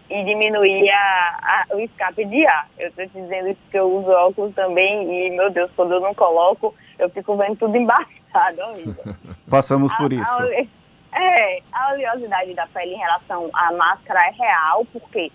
e 0.08 0.24
diminuir 0.24 0.88
a, 0.90 1.64
a, 1.70 1.76
o 1.76 1.80
escape 1.80 2.24
de 2.24 2.46
ar. 2.46 2.66
Eu 2.78 2.88
estou 2.88 3.06
te 3.06 3.20
dizendo 3.20 3.48
isso 3.48 3.60
porque 3.62 3.78
eu 3.78 3.92
uso 3.92 4.10
óculos 4.10 4.54
também 4.54 5.26
e, 5.26 5.30
meu 5.30 5.50
Deus, 5.50 5.70
quando 5.74 5.94
eu 5.94 6.00
não 6.00 6.14
coloco, 6.14 6.74
eu 6.98 7.10
fico 7.10 7.36
vendo 7.36 7.56
tudo 7.56 7.74
embaçado, 7.76 8.60
horrível. 8.68 9.04
Passamos 9.50 9.92
por 9.94 10.12
isso. 10.12 10.42
A, 10.42 11.20
é, 11.20 11.60
a 11.72 11.92
oleosidade 11.92 12.54
da 12.54 12.66
pele 12.68 12.94
em 12.94 12.98
relação 12.98 13.50
à 13.52 13.72
máscara 13.72 14.28
é 14.28 14.30
real, 14.30 14.86
porque 14.92 15.32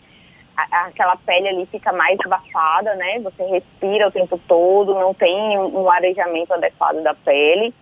aquela 0.56 1.16
pele 1.18 1.48
ali 1.48 1.66
fica 1.66 1.92
mais 1.92 2.18
abafada, 2.26 2.96
né? 2.96 3.20
Você 3.20 3.44
respira 3.44 4.08
o 4.08 4.12
tempo 4.12 4.40
todo, 4.48 4.94
não 4.94 5.14
tem 5.14 5.58
um, 5.58 5.82
um 5.82 5.90
arejamento 5.90 6.54
adequado 6.54 7.02
da 7.02 7.14
pele. 7.14 7.74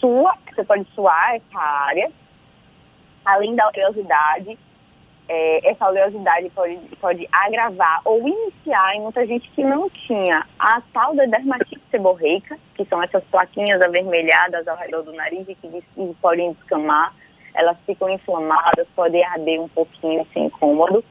Sua, 0.00 0.34
você 0.48 0.64
pode 0.64 0.84
suar 0.94 1.34
essa 1.34 1.60
área, 1.60 2.10
além 3.24 3.54
da 3.54 3.68
oleosidade, 3.68 4.58
é, 5.28 5.70
essa 5.70 5.86
oleosidade 5.86 6.48
pode, 6.50 6.76
pode 7.00 7.28
agravar 7.30 8.00
ou 8.04 8.26
iniciar 8.26 8.96
em 8.96 9.02
muita 9.02 9.26
gente 9.26 9.48
que 9.50 9.62
não 9.62 9.90
tinha 9.90 10.46
a 10.58 10.80
tal 10.92 11.14
da 11.14 11.26
dermatite 11.26 11.80
seborreica, 11.90 12.58
que 12.74 12.84
são 12.86 13.02
essas 13.02 13.22
plaquinhas 13.24 13.80
avermelhadas 13.82 14.66
ao 14.66 14.76
redor 14.76 15.02
do 15.02 15.12
nariz 15.12 15.46
e 15.48 15.54
que, 15.54 15.68
que 15.68 16.16
podem 16.20 16.52
descamar, 16.54 17.14
elas 17.54 17.76
ficam 17.84 18.08
inflamadas, 18.08 18.86
podem 18.96 19.22
arder 19.24 19.60
um 19.60 19.68
pouquinho, 19.68 20.22
assim, 20.22 20.46
incômodo. 20.46 21.04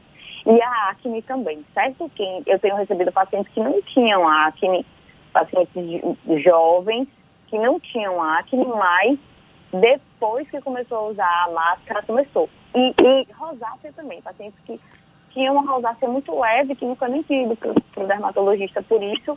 E 0.46 0.62
a 0.62 0.90
acne 0.90 1.22
também, 1.22 1.64
certo? 1.74 2.10
Quem, 2.16 2.42
eu 2.46 2.58
tenho 2.58 2.76
recebido 2.76 3.12
pacientes 3.12 3.52
que 3.52 3.60
não 3.60 3.80
tinham 3.82 4.26
acne, 4.26 4.84
pacientes 5.32 6.00
jovens 6.42 7.06
que 7.48 7.58
não 7.58 7.78
tinham 7.80 8.22
acne, 8.22 8.64
mas 8.64 9.18
depois 9.72 10.48
que 10.50 10.60
começou 10.60 10.98
a 10.98 11.08
usar 11.08 11.44
a 11.44 11.50
máscara, 11.50 12.02
começou. 12.02 12.48
E, 12.78 12.94
e 13.02 13.32
rosácea 13.32 13.92
também, 13.92 14.22
pacientes 14.22 14.58
que 14.64 14.80
tinham 15.30 15.56
uma 15.56 15.72
rosácea 15.72 16.08
muito 16.08 16.38
leve, 16.38 16.76
que 16.76 16.84
nunca 16.84 17.08
nem 17.08 17.22
tinha 17.22 17.42
ido 17.42 17.56
para 17.56 18.04
o 18.04 18.06
dermatologista 18.06 18.82
por 18.82 19.02
isso, 19.02 19.36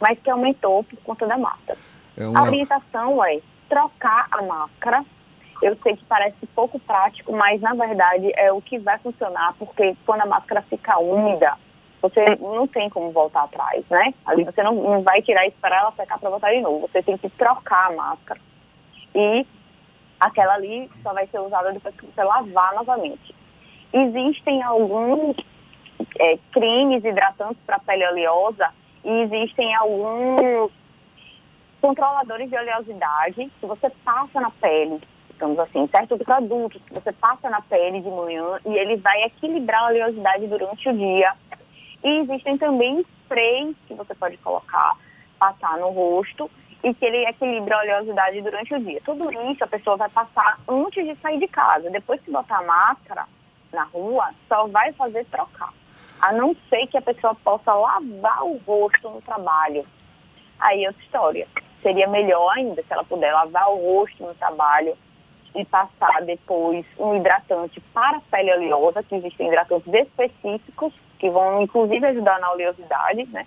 mas 0.00 0.18
que 0.18 0.30
aumentou 0.30 0.82
por 0.84 0.98
conta 1.00 1.26
da 1.26 1.36
máscara. 1.36 1.78
É 2.16 2.26
uma... 2.26 2.40
A 2.40 2.42
orientação 2.44 3.22
é 3.24 3.40
trocar 3.68 4.26
a 4.30 4.42
máscara. 4.42 5.04
Eu 5.60 5.76
sei 5.82 5.96
que 5.96 6.04
parece 6.06 6.46
pouco 6.54 6.78
prático, 6.78 7.32
mas 7.32 7.60
na 7.60 7.74
verdade 7.74 8.32
é 8.36 8.50
o 8.52 8.62
que 8.62 8.78
vai 8.78 8.98
funcionar, 8.98 9.54
porque 9.58 9.94
quando 10.06 10.22
a 10.22 10.26
máscara 10.26 10.62
fica 10.62 10.98
úmida, 10.98 11.54
você 12.00 12.24
não 12.40 12.66
tem 12.66 12.88
como 12.88 13.10
voltar 13.10 13.42
atrás, 13.42 13.84
né? 13.90 14.14
Ali 14.24 14.44
você 14.44 14.62
não, 14.62 14.74
não 14.74 15.02
vai 15.02 15.20
tirar 15.20 15.44
e 15.44 15.48
esperar 15.48 15.80
ela 15.80 15.92
secar 15.92 16.18
para 16.18 16.30
botar 16.30 16.52
de 16.52 16.60
novo. 16.60 16.88
Você 16.88 17.02
tem 17.02 17.18
que 17.18 17.28
trocar 17.30 17.90
a 17.90 17.96
máscara. 17.96 18.40
E 19.14 19.44
aquela 20.20 20.54
ali 20.54 20.90
só 21.02 21.12
vai 21.12 21.26
ser 21.28 21.40
usada 21.40 21.72
depois 21.72 21.94
que 21.94 22.06
você 22.06 22.22
lavar 22.22 22.74
novamente. 22.74 23.34
Existem 23.92 24.62
alguns 24.62 25.36
é, 26.18 26.38
cremes 26.52 27.04
hidratantes 27.04 27.62
para 27.64 27.78
pele 27.78 28.06
oleosa 28.06 28.72
e 29.04 29.10
existem 29.22 29.74
alguns 29.76 30.70
controladores 31.80 32.50
de 32.50 32.56
oleosidade 32.56 33.50
que 33.60 33.66
você 33.66 33.88
passa 34.04 34.40
na 34.40 34.50
pele, 34.50 35.00
digamos 35.30 35.58
assim, 35.60 35.86
certos 35.88 36.18
produtos 36.22 36.82
que 36.82 36.94
você 36.94 37.12
passa 37.12 37.48
na 37.48 37.60
pele 37.62 38.00
de 38.00 38.10
manhã 38.10 38.58
e 38.66 38.76
ele 38.76 38.96
vai 38.96 39.24
equilibrar 39.24 39.84
a 39.84 39.86
oleosidade 39.86 40.46
durante 40.46 40.88
o 40.88 40.96
dia. 40.96 41.32
E 42.02 42.08
existem 42.20 42.58
também 42.58 43.04
sprays 43.24 43.76
que 43.86 43.94
você 43.94 44.14
pode 44.14 44.36
colocar, 44.38 44.96
passar 45.38 45.78
no 45.78 45.90
rosto 45.90 46.50
e 46.82 46.94
que 46.94 47.04
ele 47.04 47.24
equilibra 47.26 47.76
a 47.76 47.80
oleosidade 47.80 48.40
durante 48.40 48.74
o 48.74 48.80
dia. 48.80 49.00
Tudo 49.04 49.30
isso 49.50 49.64
a 49.64 49.66
pessoa 49.66 49.96
vai 49.96 50.08
passar 50.08 50.58
antes 50.68 51.04
de 51.04 51.14
sair 51.16 51.38
de 51.38 51.48
casa. 51.48 51.90
Depois 51.90 52.20
que 52.20 52.30
botar 52.30 52.58
a 52.58 52.62
máscara 52.62 53.24
na 53.72 53.84
rua, 53.84 54.30
só 54.48 54.66
vai 54.68 54.92
fazer 54.92 55.24
trocar. 55.26 55.72
A 56.20 56.32
não 56.32 56.54
ser 56.68 56.86
que 56.86 56.96
a 56.96 57.02
pessoa 57.02 57.34
possa 57.34 57.72
lavar 57.72 58.44
o 58.44 58.58
rosto 58.66 59.10
no 59.10 59.20
trabalho. 59.22 59.84
Aí 60.58 60.84
é 60.84 60.88
outra 60.88 61.02
história. 61.02 61.48
Seria 61.82 62.08
melhor 62.08 62.52
ainda 62.56 62.82
se 62.82 62.92
ela 62.92 63.04
puder 63.04 63.32
lavar 63.32 63.68
o 63.70 63.92
rosto 63.92 64.24
no 64.24 64.34
trabalho 64.34 64.96
e 65.54 65.64
passar 65.64 66.22
depois 66.22 66.84
um 66.98 67.16
hidratante 67.16 67.80
para 67.92 68.18
a 68.18 68.20
pele 68.30 68.52
oleosa, 68.52 69.02
que 69.02 69.14
existem 69.14 69.48
hidratantes 69.48 69.92
específicos 69.92 70.92
que 71.18 71.30
vão 71.30 71.62
inclusive 71.62 72.04
ajudar 72.06 72.38
na 72.40 72.52
oleosidade, 72.52 73.24
né? 73.26 73.46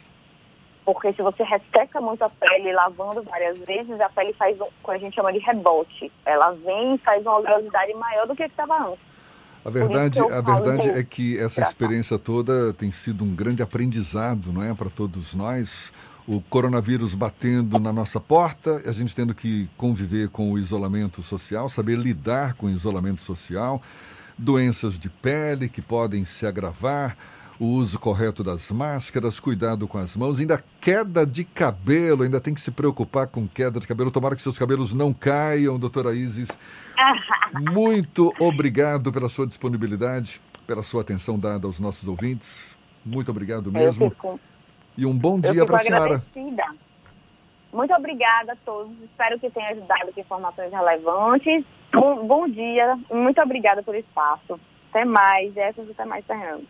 Porque 0.83 1.13
se 1.13 1.21
você 1.21 1.43
resseca 1.43 2.01
muito 2.01 2.23
a 2.23 2.29
pele 2.29 2.73
lavando 2.73 3.21
várias 3.23 3.57
vezes, 3.59 3.99
a 4.01 4.09
pele 4.09 4.33
faz 4.33 4.59
o 4.59 4.65
que 4.65 4.91
a 4.91 4.97
gente 4.97 5.15
chama 5.15 5.31
de 5.31 5.39
rebote. 5.39 6.11
Ela 6.25 6.51
vem 6.51 6.95
e 6.95 6.97
faz 6.97 7.21
uma 7.21 7.37
oleosidade 7.37 7.93
maior 7.93 8.27
do 8.27 8.35
que 8.35 8.43
estava 8.43 8.89
antes. 8.89 9.11
A 9.63 9.69
verdade, 9.69 10.19
a 10.19 10.41
verdade 10.41 10.89
é 10.89 11.03
que 11.03 11.37
essa 11.37 11.61
experiência 11.61 12.17
toda 12.17 12.73
tem 12.73 12.89
sido 12.89 13.23
um 13.23 13.35
grande 13.35 13.61
aprendizado, 13.61 14.51
não 14.51 14.63
é, 14.63 14.73
para 14.73 14.89
todos 14.89 15.35
nós. 15.35 15.93
O 16.27 16.41
coronavírus 16.41 17.13
batendo 17.13 17.77
na 17.77 17.93
nossa 17.93 18.19
porta, 18.19 18.81
a 18.85 18.91
gente 18.91 19.15
tendo 19.15 19.35
que 19.35 19.69
conviver 19.77 20.29
com 20.29 20.51
o 20.51 20.57
isolamento 20.57 21.21
social, 21.21 21.69
saber 21.69 21.95
lidar 21.97 22.55
com 22.55 22.67
o 22.67 22.69
isolamento 22.71 23.21
social, 23.21 23.79
doenças 24.35 24.97
de 24.97 25.09
pele 25.09 25.69
que 25.69 25.81
podem 25.81 26.25
se 26.25 26.47
agravar, 26.47 27.15
o 27.59 27.65
uso 27.65 27.99
correto 27.99 28.43
das 28.43 28.71
máscaras, 28.71 29.39
cuidado 29.39 29.87
com 29.87 29.97
as 29.97 30.15
mãos, 30.15 30.39
ainda 30.39 30.63
queda 30.79 31.25
de 31.25 31.43
cabelo, 31.43 32.23
ainda 32.23 32.41
tem 32.41 32.53
que 32.53 32.61
se 32.61 32.71
preocupar 32.71 33.27
com 33.27 33.47
queda 33.47 33.79
de 33.79 33.87
cabelo. 33.87 34.11
Tomara 34.11 34.35
que 34.35 34.41
seus 34.41 34.57
cabelos 34.57 34.93
não 34.93 35.13
caiam, 35.13 35.77
doutora 35.77 36.13
Isis. 36.13 36.57
Muito 37.71 38.33
obrigado 38.39 39.11
pela 39.11 39.29
sua 39.29 39.45
disponibilidade, 39.45 40.41
pela 40.65 40.83
sua 40.83 41.01
atenção 41.01 41.37
dada 41.37 41.67
aos 41.67 41.79
nossos 41.79 42.07
ouvintes. 42.07 42.77
Muito 43.05 43.29
obrigado 43.31 43.71
mesmo. 43.71 44.09
Fico, 44.09 44.39
e 44.97 45.05
um 45.05 45.17
bom 45.17 45.39
dia 45.39 45.65
para 45.65 45.77
a 45.77 45.79
senhora. 45.79 46.23
Muito 47.73 47.93
obrigada 47.93 48.53
a 48.53 48.55
todos. 48.65 48.91
Espero 49.03 49.39
que 49.39 49.49
tenha 49.49 49.69
ajudado 49.69 50.11
com 50.13 50.19
informações 50.19 50.71
relevantes. 50.71 51.63
Um 51.95 52.27
bom 52.27 52.47
dia. 52.47 52.99
Muito 53.09 53.41
obrigada 53.41 53.81
por 53.81 53.95
espaço. 53.95 54.59
Até 54.89 55.05
mais. 55.05 55.55
Essas 55.55 55.89
até 55.89 56.05
mais, 56.05 56.25
Fernando. 56.25 56.67